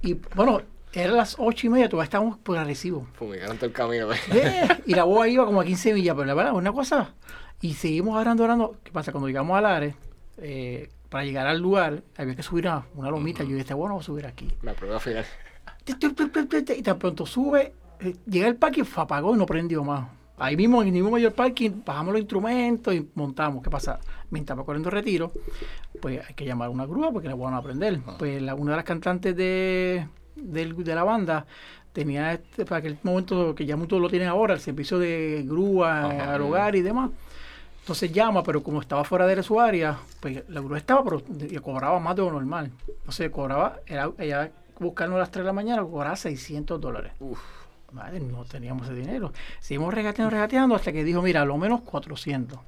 [0.10, 0.62] y bueno,
[0.94, 3.08] eran las ocho y media, todavía estábamos por Arecibo.
[3.14, 4.08] Fumigaron todo el camino.
[4.86, 7.14] y la boa iba como a 15 millas, pero la verdad, una cosa.
[7.62, 8.76] Y seguimos orando, orando.
[8.84, 9.12] ¿Qué pasa?
[9.12, 9.96] Cuando llegamos a Lares,
[10.38, 13.44] eh, para llegar al lugar, había que subir a una lomita.
[13.44, 14.52] Yo dije, bueno, vamos a subir aquí.
[14.62, 15.26] La prueba final.
[15.86, 20.08] Y tan pronto sube, eh, llega el se apagó y no prendió más.
[20.38, 23.64] Ahí mismo, en el mismo mayor parking, bajamos los instrumentos y montamos.
[23.64, 24.00] ¿Qué pasa?
[24.32, 25.32] Mientras va corriendo retiro,
[26.02, 28.00] pues hay que llamar a una grúa porque la van a prender.
[28.18, 31.46] Pues la- una de las cantantes de, del- de la banda
[31.94, 36.06] tenía este, para aquel momento que ya muchos lo tienen ahora, el servicio de grúa
[36.34, 37.12] al hogar y demás.
[37.82, 41.60] Entonces llama, pero como estaba fuera de su área, pues la grúa estaba, pero le
[41.60, 42.72] cobraba más de lo normal.
[42.88, 47.12] Entonces cobraba, era, ella buscando a las 3 de la mañana, cobraba 600 dólares.
[47.94, 49.32] Madre, no teníamos ese dinero.
[49.60, 52.60] Seguimos regateando, regateando, hasta que dijo, mira, a lo menos 400.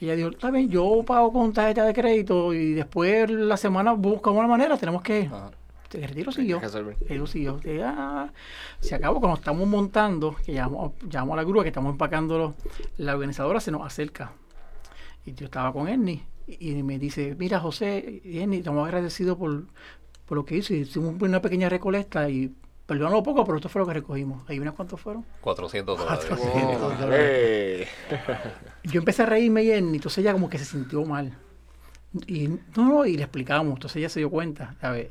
[0.00, 3.92] Y ella dijo, está bien, yo pago con tarjeta de crédito y después la semana
[3.92, 5.30] buscamos una manera, tenemos que...
[5.92, 6.58] El retiro siguió.
[6.62, 7.60] El retiro siguió.
[7.64, 8.32] Y, ah,
[8.80, 12.54] se acabó cuando estamos montando, que llamamos, llamamos a la grúa, que estamos empacando, los-
[12.96, 14.32] la organizadora se nos acerca.
[15.26, 19.66] Y yo estaba con Ernie y, y me dice, mira José, Ernie, estamos agradecidos por,
[20.26, 20.72] por lo que hizo.
[20.72, 22.52] Hicimos una pequeña recolecta y
[22.86, 24.42] perdonó poco, pero esto fue lo que recogimos.
[24.48, 25.24] ¿Ahí vienes cuántos fueron?
[25.40, 26.26] 400 dólares.
[26.40, 27.88] Oh, eh.
[28.84, 31.32] Yo empecé a reírme y entonces ella como que se sintió mal.
[32.26, 35.08] Y no, no, y le explicamos, entonces ella se dio cuenta, a ver,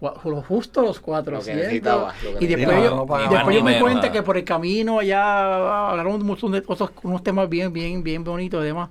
[0.00, 1.54] cua- lo justo los 400.
[1.62, 4.22] necesitaba, lo que y después, yo, No pagaba y después yo me menos, cuenta que
[4.22, 8.62] por el camino allá hablaron un montón de otros, unos temas bien, bien, bien bonitos
[8.62, 8.88] y demás.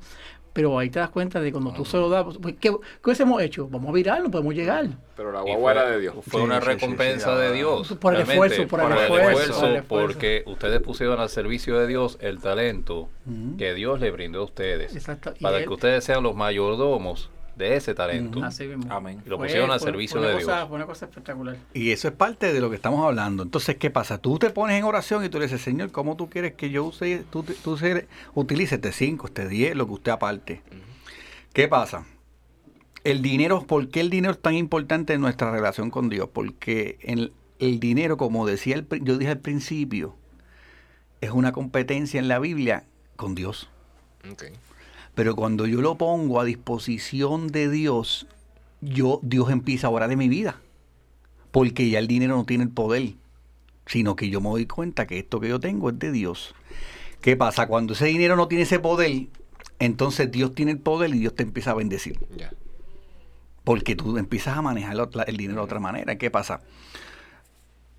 [0.60, 2.70] Pero ahí te das cuenta de cuando tú se lo das, pues, ¿qué,
[3.02, 3.70] ¿qué hemos hecho?
[3.70, 4.88] Vamos a virarlo, podemos llegar.
[5.16, 6.16] Pero la guagua era de Dios.
[6.28, 7.54] Fue una Sí, sí, sí, recompensa sí, de.
[7.54, 7.96] Dios.
[7.98, 10.08] Por el esfuerzo, por el por el esfuerzo, esfuerzo, por el esfuerzo.
[10.08, 13.08] porque ustedes pusieron al servicio de Dios el talento
[13.58, 14.94] que Dios le brindó a ustedes.
[14.94, 15.34] Exacto.
[15.40, 18.44] Para él- que ustedes sean los mayordomos de ese talento.
[18.44, 18.92] Así mismo.
[18.92, 19.22] Amén.
[19.26, 20.68] Y lo pusieron al servicio de cosa- Dios.
[20.70, 21.58] Fue una cosa espectacular.
[21.74, 23.44] Y eso es parte de lo que estamos hablando.
[23.44, 24.18] Entonces, ¿qué pasa?
[24.18, 26.86] Tú te pones en oración y tú le dices, Señor, ¿cómo tú quieres que yo
[26.86, 27.78] use, tú, tú
[28.34, 30.62] utilice este 5, este 10, lo que usted aparte?
[31.54, 32.06] ¿Qué pasa?
[33.04, 36.30] El dinero, ¿por qué el dinero es tan importante en nuestra relación con Dios?
[36.32, 40.16] Porque el, el dinero, como decía el, yo dije al principio,
[41.22, 42.86] es una competencia en la Biblia
[43.18, 43.70] con Dios.
[44.32, 44.44] Ok.
[45.20, 48.26] Pero cuando yo lo pongo a disposición de Dios,
[48.80, 50.62] yo, Dios empieza a orar de mi vida.
[51.52, 53.16] Porque ya el dinero no tiene el poder,
[53.86, 56.56] sino que yo me doy cuenta que esto que yo tengo es de Dios.
[57.20, 57.68] ¿Qué pasa?
[57.68, 59.28] Cuando ese dinero no tiene ese poder,
[59.80, 62.18] entonces Dios tiene el poder y Dios te empieza a bendecir.
[63.66, 64.96] Porque tú empiezas a manejar
[65.28, 66.18] el dinero de otra manera.
[66.18, 66.62] ¿Qué pasa?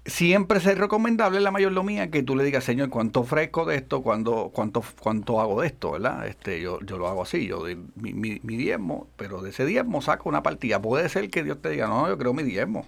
[0.05, 4.03] Siempre es recomendable en la mayordomía que tú le digas, Señor, ¿cuánto ofrezco de esto?
[4.03, 5.93] ¿Cuánto, cuánto, cuánto hago de esto?
[5.93, 6.27] ¿verdad?
[6.27, 9.67] Este, yo, yo lo hago así, yo doy mi, mi, mi diezmo, pero de ese
[9.67, 10.81] diezmo saco una partida.
[10.81, 12.87] Puede ser que Dios te diga, no, yo creo mi diezmo.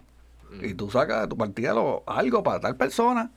[0.63, 3.31] Y tú sacas de tu partida lo- algo para tal persona.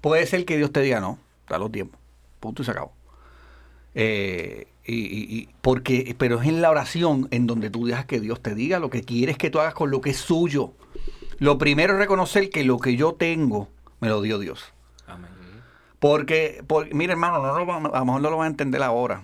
[0.00, 1.18] Puede ser que Dios te diga, no,
[1.48, 1.94] da los diezmos.
[2.40, 2.92] Punto y se acabó.
[3.94, 8.20] Eh, y, y- y- porque, pero es en la oración en donde tú dejas que
[8.20, 10.72] Dios te diga lo que quieres que tú hagas con lo que es suyo.
[11.38, 13.68] Lo primero es reconocer que lo que yo tengo
[14.00, 14.72] me lo dio Dios.
[15.06, 15.30] Amén.
[15.98, 17.58] Porque, por, mira hermano, no a
[17.98, 19.22] lo mejor no lo van a entender ahora.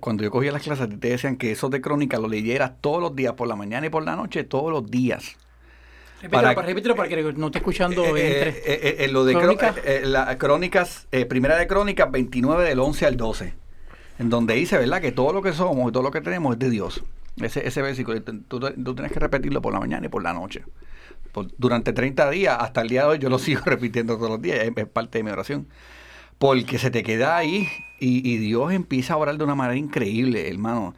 [0.00, 3.14] Cuando yo cogía las clases, te decían que eso de crónica lo leyeras todos los
[3.14, 5.36] días, por la mañana y por la noche, todos los días.
[6.22, 9.26] Repítelo Para- para, repítelo para que no esté escuchando Eh, entre- eh, eh, eh, lo
[9.26, 9.74] de ¿Crónica?
[9.84, 13.52] eh, eh, la- crónicas, eh, primera de crónicas 29 del 11 al 12,
[14.18, 15.02] en donde dice, ¿verdad?
[15.02, 17.04] Que todo lo que somos y todo lo que tenemos es de Dios.
[17.40, 20.64] Ese, ese versículo, tú, tú- tienes que repetirlo por la mañana y por la noche.
[21.58, 24.58] Durante 30 días, hasta el día de hoy, yo lo sigo repitiendo todos los días,
[24.60, 25.68] es, parte de mi oración.
[26.38, 27.68] Porque se te queda ahí
[27.98, 30.94] y, Dios empieza a orar de una manera increíble, hermano.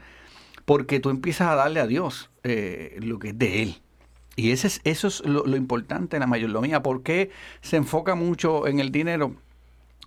[0.64, 3.82] Porque tú empiezas a darle a Dios eh, lo que es de Él.
[4.36, 6.82] Y ese es, eso es lo, lo importante en la mayordomía.
[6.82, 7.30] ¿Por qué
[7.60, 9.34] se enfoca mucho en el dinero?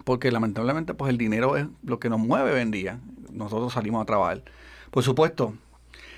[0.05, 2.99] Porque lamentablemente pues el dinero es lo que nos mueve hoy en día.
[3.31, 4.43] Nosotros salimos a trabajar.
[4.91, 5.55] Por supuesto,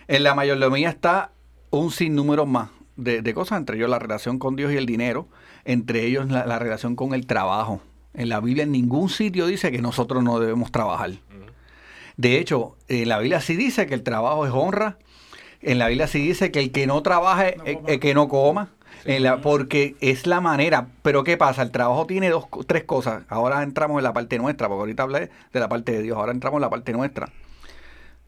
[0.08, 1.32] en la mayordomía está
[1.70, 5.28] un sinnúmero más de, de cosas, entre ellos la relación con Dios y el dinero,
[5.66, 7.82] entre ellos la, la relación con el trabajo.
[8.14, 11.12] En la Biblia en ningún sitio dice que nosotros no debemos trabajar.
[12.16, 15.00] De hecho, en la Biblia sí dice que el trabajo es honra.
[15.62, 18.28] En la Biblia sí dice que el que no trabaje, No eh, eh, que no
[18.28, 18.70] coma.
[19.06, 20.90] La- porque es la manera.
[21.02, 21.64] Pero ¿qué pasa?
[21.64, 23.24] El trabajo tiene dos, tres cosas.
[23.30, 26.16] Ahora entramos en la parte nuestra, porque ahorita hablé de la parte de Dios.
[26.18, 27.30] Ahora entramos en la parte nuestra.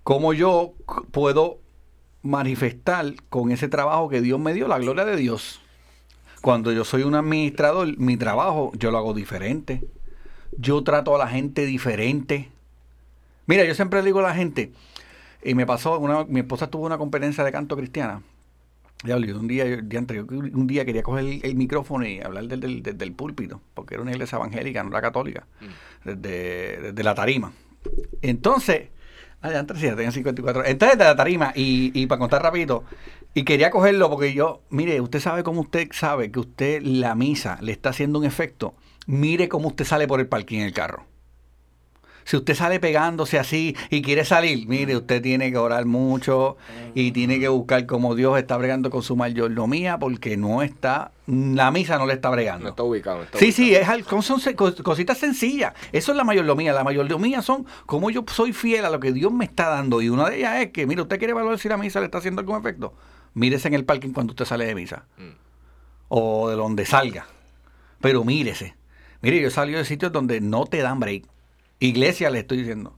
[0.03, 0.73] ¿Cómo yo
[1.11, 1.59] puedo
[2.25, 5.61] manifestar con ese trabajo que Dios me dio la gloria de Dios?
[6.41, 9.83] Cuando yo soy un administrador, mi trabajo yo lo hago diferente.
[10.57, 12.49] Yo trato a la gente diferente.
[13.47, 14.71] Mira, yo siempre le digo a la gente,
[15.43, 18.21] y me pasó, una, mi esposa tuvo una conferencia de canto cristiana.
[19.03, 22.45] Yo un día, yo- diantre, yo un día quería coger el, el micrófono y hablar
[22.47, 25.45] del, del, del- del púlpito, porque era una iglesia evangélica, no era católica,
[26.03, 27.51] desde, desde la tarima.
[28.21, 28.94] Entonces, ya
[29.53, 30.65] antes sí, tenía 54.
[30.65, 32.83] Entonces, desde la tarima, y, y para contar rapidito,
[33.33, 37.57] y quería cogerlo porque yo, mire, usted sabe cómo usted sabe que usted la misa
[37.61, 38.75] le está haciendo un efecto.
[39.07, 41.05] Mire cómo usted sale por el parking en el carro.
[42.25, 46.57] Si usted sale pegándose así y quiere salir, mire, usted tiene que orar mucho
[46.95, 51.69] y tiene que buscar cómo Dios está bregando con su mayordomía porque no está, la
[51.69, 52.63] misa no le está bregando.
[52.63, 53.17] No está ubicado.
[53.17, 53.55] no está Sí, ubicado.
[53.57, 55.73] sí, es son cositas sencillas.
[55.91, 56.73] Eso es la mayordomía.
[56.73, 60.01] La mayordomía son como yo soy fiel a lo que Dios me está dando.
[60.01, 62.17] Y una de ellas es que, mire, usted quiere evaluar si la misa le está
[62.17, 62.95] haciendo algún efecto.
[63.35, 65.05] Mírese en el parking cuando usted sale de misa.
[65.19, 65.29] Mm.
[66.07, 67.27] O de donde salga.
[68.01, 68.73] Pero mírese.
[69.21, 71.25] Mire, yo salido de sitios donde no te dan break.
[71.79, 72.93] Iglesia le estoy diciendo.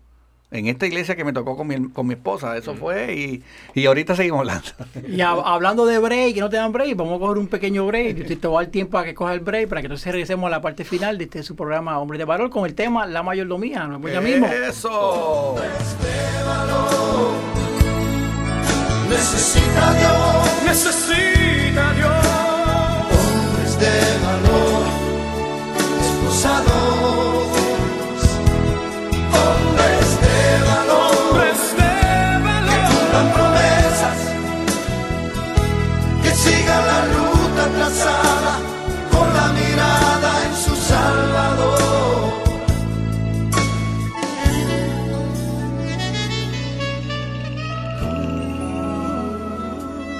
[0.50, 3.14] En esta iglesia que me tocó con mi, con mi esposa, eso fue.
[3.14, 4.70] Y, y ahorita seguimos hablando.
[5.08, 7.86] Y hab- hablando de break, que no te dan break, vamos a coger un pequeño
[7.86, 8.16] break.
[8.16, 10.10] Yo te te voy a dar tiempo a que coja el break para que entonces
[10.10, 13.06] regresemos a la parte final de este su programa Hombre de Valor con el tema
[13.06, 13.88] La Mayordomía.
[13.88, 14.48] Nos vemos ya mismo.
[14.48, 15.56] Eso.
[19.10, 22.28] Necesita Dios Necesita Dios.
[23.12, 24.84] hombres de valor,
[26.02, 26.97] esposados,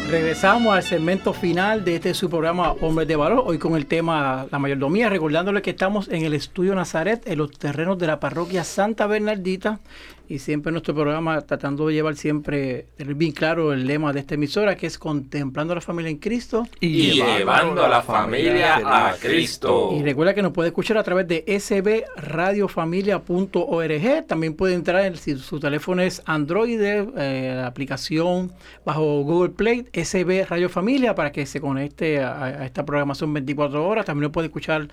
[0.10, 4.48] Regresamos al segmento final de este su programa Hombres de Valor, hoy con el tema
[4.50, 8.64] La Mayordomía, recordándole que estamos en el Estudio Nazaret, en los terrenos de la parroquia
[8.64, 9.82] Santa Bernardita,
[10.30, 14.20] y siempre en nuestro programa tratando de llevar siempre, tener bien claro el lema de
[14.20, 16.68] esta emisora, que es contemplando a la familia en Cristo.
[16.80, 19.92] Y llevando a la familia a Cristo.
[19.94, 24.26] Y recuerda que nos puede escuchar a través de sbradiofamilia.org.
[24.28, 28.52] También puede entrar, en- si su teléfono es Android, eh, la aplicación
[28.86, 33.88] bajo Google Play, SB Radio Familia, para que se conecte a, a esta programación 24
[33.88, 34.06] horas.
[34.06, 34.88] También lo puede escuchar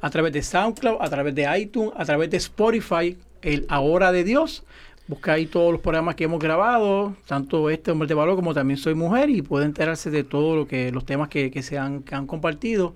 [0.00, 4.24] a través de SoundCloud, a través de iTunes, a través de Spotify, el Ahora de
[4.24, 4.64] Dios.
[5.08, 8.76] Busca ahí todos los programas que hemos grabado, tanto este Hombre de Valor como también
[8.76, 12.02] Soy Mujer, y puede enterarse de todo lo que los temas que, que se han,
[12.02, 12.94] que han compartido.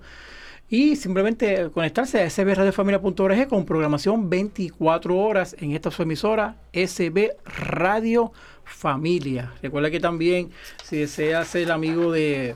[0.69, 8.31] Y simplemente conectarse a sbradiofamilia.org con programación 24 horas en esta su emisora SB Radio
[8.63, 9.51] Familia.
[9.61, 10.49] Recuerda que también
[10.83, 12.55] si desea ser amigo de,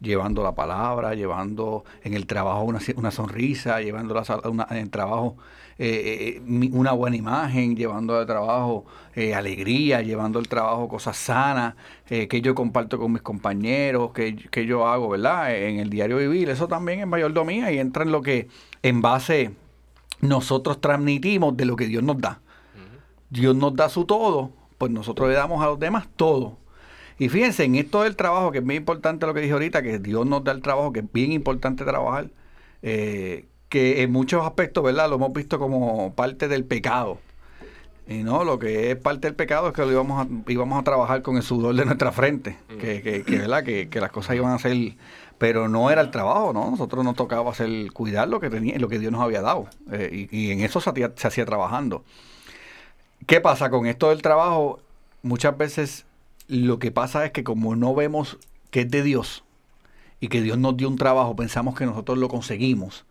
[0.00, 4.90] llevando la palabra, llevando en el trabajo una, una sonrisa, llevando la, una- en el
[4.90, 5.36] trabajo
[5.82, 11.74] eh, eh, una buena imagen, llevando al trabajo eh, alegría, llevando al trabajo cosas sanas,
[12.10, 15.56] eh, que yo comparto con mis compañeros, que, que yo hago, ¿verdad?
[15.56, 18.48] En el diario vivir, eso también es mayordomía y entra en lo que
[18.82, 19.52] en base
[20.20, 22.42] nosotros transmitimos de lo que Dios nos da.
[23.30, 26.58] Dios nos da su todo, pues nosotros le damos a los demás todo.
[27.18, 29.98] Y fíjense, en esto del trabajo, que es muy importante lo que dije ahorita, que
[29.98, 32.30] Dios nos da el trabajo, que es bien importante trabajar,
[32.82, 35.08] eh, que en muchos aspectos, ¿verdad?
[35.08, 37.18] Lo hemos visto como parte del pecado.
[38.06, 40.82] Y no, lo que es parte del pecado es que lo íbamos a, íbamos a
[40.82, 43.62] trabajar con el sudor de nuestra frente, que, que, que, ¿verdad?
[43.64, 44.76] Que, que las cosas iban a ser,
[45.38, 46.70] pero no era el trabajo, ¿no?
[46.72, 49.68] Nosotros nos tocaba hacer, cuidar lo que tenía, lo que Dios nos había dado.
[49.92, 52.04] eh, y, y en eso se se hacía trabajando.
[53.26, 54.80] ¿Qué pasa con esto del trabajo?
[55.22, 56.06] Muchas veces
[56.48, 58.38] lo que pasa es que como no vemos
[58.70, 59.44] que es de Dios
[60.20, 63.04] y que Dios nos dio un trabajo, pensamos que nosotros lo conseguimos,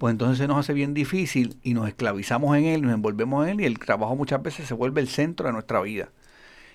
[0.00, 3.50] pues entonces se nos hace bien difícil y nos esclavizamos en él, nos envolvemos en
[3.52, 6.08] él y el trabajo muchas veces se vuelve el centro de nuestra vida.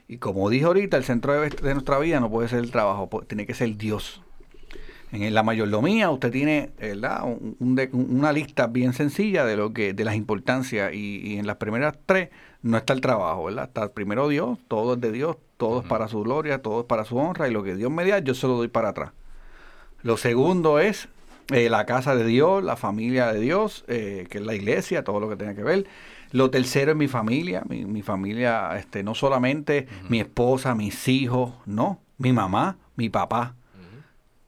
[0.07, 3.09] Y como dije ahorita, el centro de, de nuestra vida no puede ser el trabajo,
[3.27, 4.21] tiene que ser Dios.
[5.11, 7.23] En la mayordomía usted tiene ¿verdad?
[7.23, 11.37] Un- un de- una lista bien sencilla de lo que de las importancias y, y
[11.39, 12.29] en las primeras tres
[12.61, 13.65] no está el trabajo, ¿verdad?
[13.65, 17.05] Está primero Dios, todo es de Dios, todo es para su gloria, todo es para
[17.05, 19.11] su honra y lo que Dios me da yo se lo doy para atrás.
[20.03, 21.07] Lo segundo es
[21.51, 25.19] eh, la casa de Dios, la familia de Dios, eh, que es la iglesia, todo
[25.19, 25.85] lo que tenga que ver.
[26.31, 31.53] Lo tercero es mi familia, mi, mi familia, este, no solamente mi esposa, mis hijos,
[31.65, 33.55] no, mi mamá, mi papá,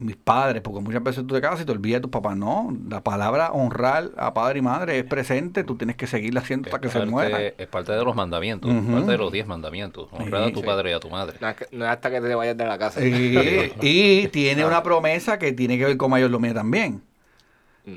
[0.00, 2.36] mis padres, porque muchas veces tú te casas y te olvidas de tus papás.
[2.36, 6.68] No, la palabra honrar a padre y madre es presente, tú tienes que seguirla haciendo
[6.68, 7.40] hasta que se muera.
[7.42, 10.08] es parte de los mandamientos, parte de los diez mandamientos.
[10.12, 10.66] Honrar Sí, a tu sí.
[10.66, 11.36] padre y a tu madre.
[11.40, 13.04] No es, que- no es hasta que te vayas de la casa.
[13.04, 17.02] Y, y tiene una promesa que tiene que ver con mayordomía también.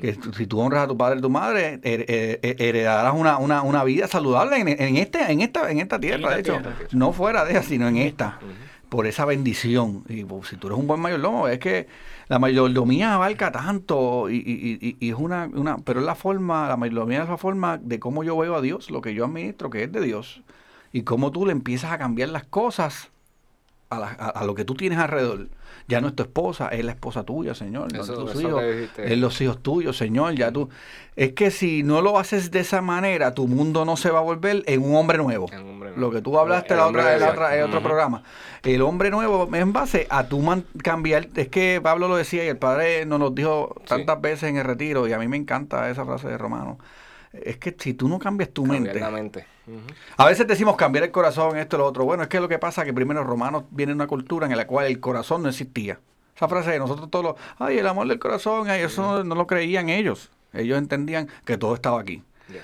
[0.00, 3.12] Que tú- si tú honras a tu padre y tu madre, her- her- her- heredarás
[3.14, 6.40] una, una, una vida saludable en, en este, en esta, en esta tierra, esta de
[6.40, 6.52] hecho.
[6.54, 6.76] tierra.
[6.92, 8.38] No fuera de ella, sino en esta.
[8.92, 10.04] Por esa bendición.
[10.08, 11.88] Y pues, si tú eres un buen mayordomo, es que
[12.28, 16.76] la mayordomía abarca tanto y, y- y- es una, una, pero es la forma, la
[16.76, 19.84] mayordomía es la forma de cómo yo veo a Dios, lo que yo administro, que
[19.84, 20.42] es de Dios.
[20.92, 23.11] Y cómo tú le empiezas a cambiar las cosas
[23.96, 25.48] a, la- a- a lo que tú tienes alrededor.
[25.88, 27.92] Ya no es tu esposa, es la esposa tuya, Señor.
[27.92, 28.62] No Eso- es tus hijos,
[28.98, 30.34] es los hijos tuyos, Señor.
[30.34, 30.68] Ya tú.
[31.16, 34.22] Es que si no lo haces de esa manera, tu mundo no se va a
[34.22, 35.48] volver en un hombre nuevo.
[35.52, 36.00] En un hombre nuevo.
[36.00, 38.22] Lo que tú hablaste El la otra, la otra- en otro programa.
[38.62, 41.28] El hombre nuevo en base a tu man- cambiar.
[41.34, 44.64] Es que Pablo lo decía y el padre nos lo dijo tantas veces en el
[44.64, 46.78] retiro y a mí me encanta esa frase de Romano.
[47.32, 49.46] Es que si tú no cambias tu Cambiar mente, la mente.
[50.16, 52.04] A veces decimos cambiar el corazón, esto y lo otro.
[52.04, 54.56] Bueno, es que lo que pasa es que primero Romanos viene de una cultura en
[54.56, 56.00] la cual el corazón no existía.
[56.36, 59.34] Esa frase de nosotros todos los, ay, el amor del corazón, ay, eso no, no
[59.34, 60.30] lo creían ellos.
[60.52, 62.22] Ellos entendían que todo estaba aquí.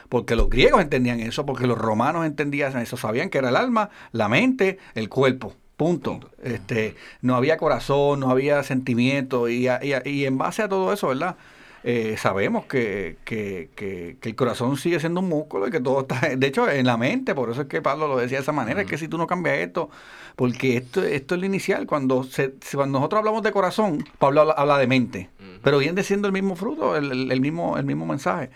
[0.09, 3.89] Porque los griegos entendían eso, porque los romanos entendían eso, sabían que era el alma,
[4.13, 5.55] la mente, el cuerpo.
[5.79, 6.21] Punto.
[6.43, 11.09] Este, no había corazón, no había sentimiento y, y y en base a todo eso,
[11.09, 11.37] ¿verdad?
[11.85, 16.01] Eh, sabemos que, que, que, que el corazón sigue siendo un músculo y que todo
[16.01, 18.53] está, de hecho, en la mente, por eso es que Pablo lo decía de esa
[18.53, 19.91] manera, es que si tú no cambias esto,
[20.37, 24.53] porque esto, esto es lo inicial, cuando, se, cuando nosotros hablamos de corazón, Pablo habla,
[24.55, 25.31] habla de mente,
[25.63, 28.51] pero viene siendo el mismo fruto, el, el- el mismo, el mismo mensaje.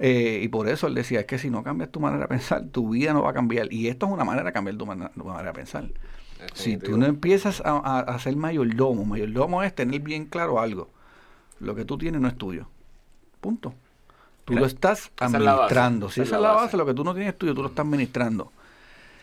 [0.00, 2.64] Eh, y por eso él decía, es que si no cambias tu manera de pensar,
[2.70, 3.72] tu vida no va a cambiar.
[3.72, 5.88] Y esto es una manera de cambiar tu, manera de pensar.
[6.54, 10.88] Si tú no empiezas a, a, a ser mayordomo, mayordomo es tener bien claro algo.
[11.60, 12.68] Lo que tú tienes no es tuyo.
[13.40, 13.74] Punto.
[14.44, 16.10] Tú lo estás esa es administrando.
[16.10, 17.84] Si esa es la base, lo que tú no tienes es tuyo, tú lo estás
[17.84, 18.52] administrando.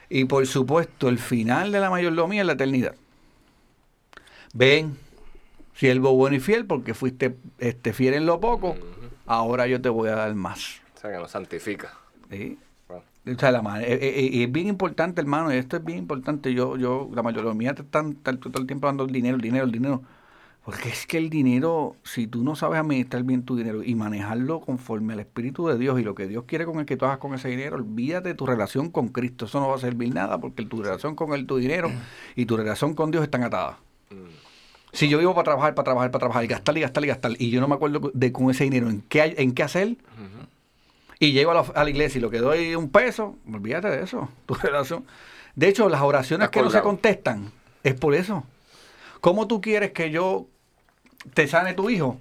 [0.10, 2.96] Y por supuesto, el final de la mayordomía es la eternidad.
[4.54, 4.98] Ven,
[5.74, 8.76] siervo bueno y fiel, porque fuiste este, fiel en lo poco,
[9.26, 10.82] ahora yo te voy a dar más.
[10.96, 11.94] O sea, que nos santifica.
[12.30, 12.58] ¿sí?
[13.28, 15.98] O sea, la ma- eh, eh, eh, es bien importante, hermano, y esto es bien
[15.98, 16.54] importante.
[16.54, 19.72] Yo, yo, la mayoría te están, todo el tiempo hablando del dinero, el dinero, el
[19.72, 20.04] dinero.
[20.66, 24.62] Porque es que el dinero, si tú no sabes administrar bien tu dinero y manejarlo
[24.62, 27.20] conforme al Espíritu de Dios y lo que Dios quiere con el que tú hagas
[27.20, 29.46] con ese dinero, olvídate de tu relación con Cristo.
[29.46, 31.92] Eso no va a servir nada porque tu relación con el, tu dinero
[32.36, 33.78] y tu relación con Dios están atadas.
[34.92, 37.52] Si yo vivo para trabajar, para trabajar, para trabajar, gastar y gastar y gastar, y
[37.52, 39.98] yo no me acuerdo de con ese dinero en qué, en qué hacer,
[41.20, 44.02] y llego a la, a la iglesia y lo que doy un peso, olvídate de
[44.02, 45.06] eso, tu relación.
[45.56, 47.52] De hecho, las oraciones que no se contestan
[47.84, 48.46] es por eso.
[49.22, 50.48] ¿Cómo tú quieres que yo
[51.34, 52.20] te sane tu hijo?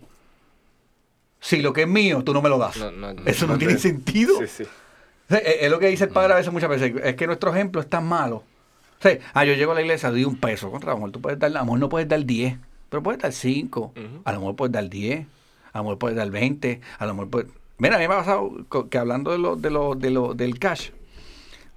[1.41, 2.77] Si lo que es mío, tú no me lo das.
[2.79, 4.39] No, no, no, eso no, no tiene te- sentido.
[4.41, 4.63] Sí, sí.
[4.65, 7.27] O sea, Es es lo que dice el padre a veces, muchas veces, es que
[7.27, 8.37] nuestro ejemplo es tan malo.
[8.37, 11.13] O sea, ah, yo llego a la iglesia, doy un peso, contra a lo mejor
[11.13, 12.57] tú puedes dar, a lo mejor no puedes dar 10,
[12.89, 13.93] pero puedes dar 5,
[14.25, 15.27] a lo mejor puedes dar 10,
[15.73, 17.51] a lo mejor puedes dar 20, a lo mejor puedes...
[17.77, 18.51] Mira, a mí me ha pasado
[18.89, 20.91] que hablando de lo, de lo, de lo, del cash,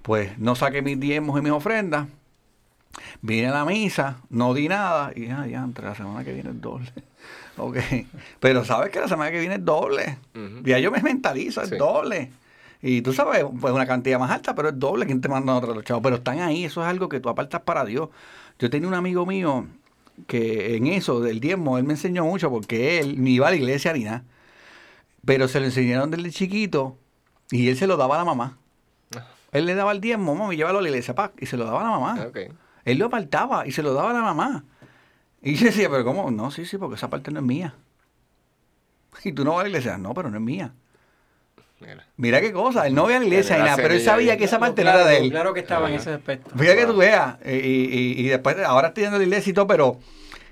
[0.02, 2.06] pues no saqué mis diezmos y mis ofrendas,
[3.20, 6.50] vine a la misa, no di nada, y ah, ya, entre la semana que viene
[6.50, 6.90] es doble.
[7.58, 7.76] Ok,
[8.40, 10.18] pero sabes que la semana que viene es doble.
[10.34, 10.62] Ujú.
[10.64, 11.76] Ya yo me mentalizo, es Sí.
[11.76, 12.30] doble.
[12.80, 15.74] Y tú sabes, pues una cantidad más alta, pero es doble quien te manda otros
[15.74, 16.02] los chavos.
[16.02, 18.08] Pero están ahí, eso es algo que tú apartas para Dios.
[18.58, 19.66] Yo tenía un amigo mío
[20.26, 23.56] que en eso del diezmo, él me enseñó mucho porque él ni iba a la
[23.56, 24.22] iglesia ni nada.
[25.24, 26.96] Pero se lo enseñaron desde chiquito
[27.50, 28.58] y él se lo daba a la mamá.
[29.50, 31.80] Él le daba el diezmo, mami, llévalo a la iglesia, pa, y se lo daba
[31.80, 32.26] a la mamá.
[32.84, 34.64] Él lo apartaba y se lo daba a la mamá.
[35.42, 36.30] Y yo decía, pero ¿cómo?
[36.30, 37.74] No, sí, sí, porque esa parte no es mía.
[39.24, 40.72] Y tú no vas a la iglesia, no, pero no es mía.
[41.80, 42.06] Mira.
[42.16, 44.44] Mira qué cosa, él no ve a la iglesia ni nada, pero él sabía que
[44.44, 45.30] esa parte no claro, era de él.
[45.30, 46.02] Claro que estaba en Ajá.
[46.02, 46.50] ese aspecto.
[46.56, 49.54] Fíjate que tú veas, y, y- y después, ahora estoy yendo a la iglesia y
[49.54, 50.00] todo, pero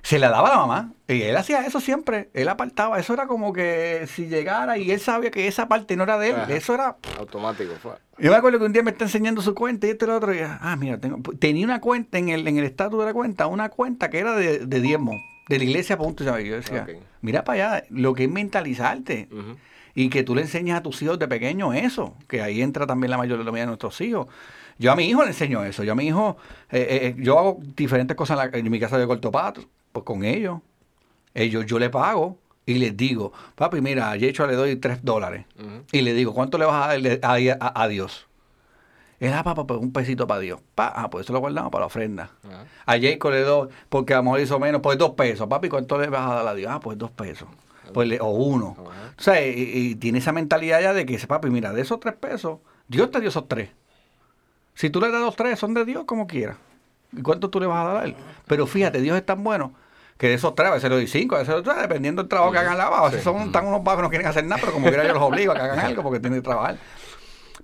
[0.07, 0.93] se la daba a la mamá.
[1.09, 5.01] Y él hacía eso siempre, él apartaba, eso era como que si llegara y él
[5.01, 6.55] sabía que esa parte no era de él, Ajá.
[6.55, 6.97] eso era...
[7.19, 7.73] Automático.
[7.83, 7.93] fue.
[8.19, 10.17] Yo me acuerdo que un día me está enseñando su cuenta y esto y lo
[10.17, 13.13] otro, y ah, mira, tengo- tenía una cuenta en el, en el estatus de la
[13.13, 15.13] cuenta, una cuenta que era de, de diezmo,
[15.49, 16.45] de la iglesia, punto, ¿sabes?
[16.47, 16.87] Yo decía,
[17.21, 19.29] mira para allá, lo que es mentalizarte
[19.95, 23.11] y que tú le enseñas a tus hijos de pequeño eso, que ahí entra también
[23.11, 24.27] la mayoría de nuestros hijos.
[24.79, 26.37] Yo a mi hijo le enseño eso, yo a mi hijo,
[26.71, 29.63] eh, eh, yo hago diferentes cosas en, la- en mi casa de corto pato,
[29.97, 30.61] pues con ellos,
[31.33, 32.37] ellos yo le pago
[32.67, 35.47] y les digo, papi, mira, a Yecho le doy tres dólares
[35.91, 38.27] y le digo, ¿cuánto le vas a darle a, a- a Dios?
[39.21, 40.61] Él, ah, papá, pues un pesito para Dios.
[40.75, 42.31] Pa, ah, pues eso lo guardamos para la ofrenda.
[42.45, 42.67] Ajá.
[42.85, 45.47] A Jacob le doy, porque a lo mejor hizo menos, pues dos pesos.
[45.49, 46.71] Papi, ¿cuánto le vas a dar a Dios?
[46.71, 47.49] Ah, pues dos pesos.
[47.95, 48.77] Pues le- o uno.
[48.79, 49.15] Ajá.
[49.19, 51.99] O sea, y, y tiene esa mentalidad ya de que dice, papi, mira, de esos
[51.99, 53.71] tres pesos, Dios te dio esos tres.
[54.75, 56.59] Si tú le das los tres, son de Dios como quieras.
[57.17, 58.17] ¿Y cuánto tú le vas a dar a él?
[58.47, 59.73] Pero fíjate, Dios es tan bueno
[60.19, 62.23] que de esos tres, a veces le doy cinco, a veces le doy tres, dependiendo
[62.23, 64.45] del trabajo que hagan la A veces son, están unos vagos que no quieren hacer
[64.45, 66.79] nada, pero como quiera yo los obligo a que hagan algo porque tienen que trabajar.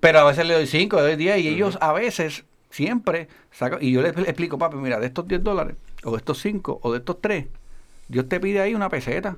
[0.01, 3.79] Pero a veces le doy cinco, le doy diez, y ellos a veces, siempre, sacan,
[3.83, 6.93] y yo les explico, papi, mira, de estos 10 dólares, o de estos cinco, o
[6.93, 7.47] de estos tres,
[8.09, 9.37] Dios te pide ahí una peseta.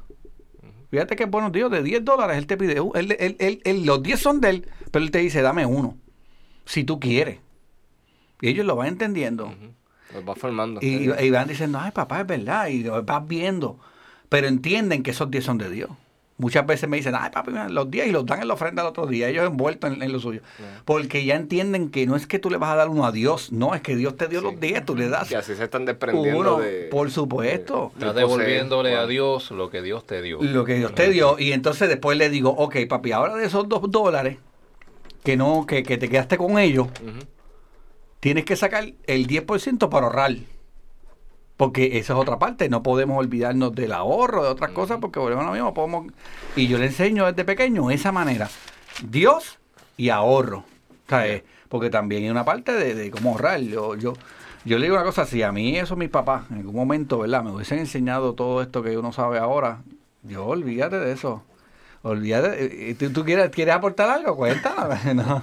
[0.91, 4.19] Fíjate que buenos Dios, de 10 dólares Él te pide, él- él- él- los 10
[4.21, 5.97] son de Él, pero Él te dice, dame uno,
[6.65, 7.39] si tú quieres.
[8.41, 9.53] Y ellos lo van entendiendo.
[10.15, 10.81] Los va formando.
[10.83, 13.79] Y, y van diciendo, ay papá, es verdad, y vas viendo.
[14.29, 15.91] Pero entienden que esos 10 son de Dios.
[16.37, 18.83] Muchas veces me dicen, ay papi, mira, los 10 y los dan en la ofrenda
[18.83, 20.41] el otro día, ellos envueltos en, en lo suyo.
[20.85, 23.53] Porque ya entienden que no es que tú le vas a dar uno a Dios,
[23.53, 25.85] no, es que Dios te dio los 10, tú le das Y así se están
[25.85, 26.89] desprendiendo uno, de...
[26.91, 27.93] por supuesto.
[27.95, 29.07] de- Estás devolviéndole a.
[29.07, 30.43] Dios lo que Dios te dio.
[30.43, 31.39] lo que Dios te dio.
[31.39, 34.39] Y entonces después le digo, ok, papi, ahora de esos dos dólares
[35.23, 36.89] que no, que, que te quedaste con ellos.
[38.25, 40.35] Tienes que sacar el 10% para ahorrar.
[41.59, 45.45] Porque esa es otra parte, no podemos olvidarnos del ahorro, de otras cosas, porque volvemos
[45.45, 46.11] a lo mismo, podemos...
[46.57, 48.49] Y yo le enseño desde pequeño esa manera.
[49.07, 49.59] Dios
[49.99, 50.65] y ahorro.
[51.07, 51.43] ¿sabes?
[51.69, 53.61] Porque también hay una parte de, de cómo ahorrar.
[53.61, 54.15] Yo, yo,
[54.65, 57.43] yo le digo una cosa, si a mí eso mis papás en algún momento, ¿verdad?
[57.45, 59.83] Me hubiesen enseñado todo esto que uno sabe ahora,
[60.23, 61.43] yo olvídate de eso.
[62.07, 62.91] Olvídate.
[62.91, 64.37] eh, ¿Tú, tú quieres, quieres aportar algo?
[64.37, 64.97] Cuéntame.
[65.15, 65.43] No.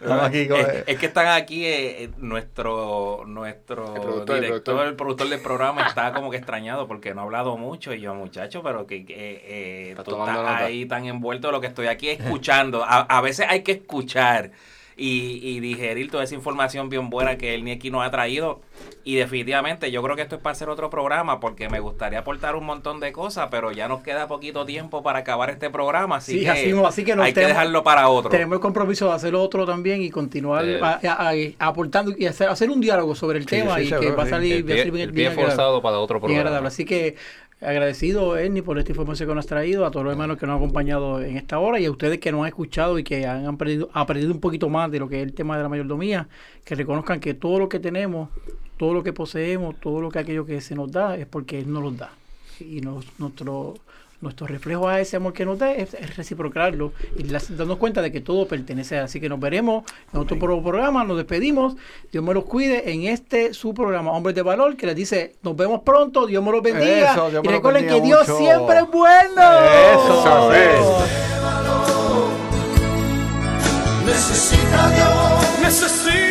[0.00, 4.62] Estamos aquí es, es que están aquí eh, eh, nuestro nuestro El productor, el director,
[4.74, 4.86] productor.
[4.88, 8.14] el productor del programa está como que extrañado porque no ha hablado mucho y yo
[8.14, 10.56] muchacho, pero que, eh, Está tú estás nota.
[10.58, 12.84] ahí tan envuelto de lo que estoy aquí escuchando.
[12.84, 14.52] A, a veces hay que escuchar
[14.98, 18.60] y, y digerir toda esa información bien buena que el Nieki nos ha traído
[19.04, 22.56] y definitivamente yo creo que esto es para hacer otro programa porque me gustaría aportar
[22.56, 26.32] un montón de cosas, pero ya nos queda poquito tiempo para acabar este programa, así
[26.32, 28.28] Sí, que, así así que nos hay que dejarlo para otro.
[28.30, 30.80] Tenemos el compromiso de hacer otro también y continuar Eh.
[30.82, 33.88] a- a- a- aportando y hacer, hacer un diálogo sobre el Sí, tema sí, y
[33.90, 34.30] que va a sí.
[34.30, 36.40] salir, El pie, bien, el pie bien forzado para otro Bien programa.
[36.40, 36.68] agradable.
[36.68, 37.14] Así que
[37.60, 40.54] agradecido, Ernie, por esta información que nos has traído, a todos los hermanos que nos
[40.54, 43.46] han acompañado en esta hora y a ustedes que nos han escuchado y que han
[43.46, 46.28] aprendido, aprendido un poquito más de lo que es el tema de la mayordomía,
[46.64, 48.30] que reconozcan que todo lo que tenemos,
[48.76, 51.72] todo lo que poseemos, todo lo que aquello que se nos da es porque Él
[51.72, 52.12] nos lo da.
[52.60, 53.74] Y nos- nuestro,
[54.20, 58.10] nuestro reflejo a ese amor que nos da es, reciprocarlo y las, darnos cuenta de
[58.10, 58.98] que todo pertenece.
[58.98, 61.76] Así que nos veremos en otro programa, nos despedimos,
[62.10, 65.56] Dios me los cuide en este su programa Hombres de Valor que les dice nos
[65.56, 69.42] vemos pronto, Dios me los bendiga y recuerden que Dios siempre es bueno.
[69.94, 71.28] Eso es.
[74.04, 76.27] Necesita Dios, necesita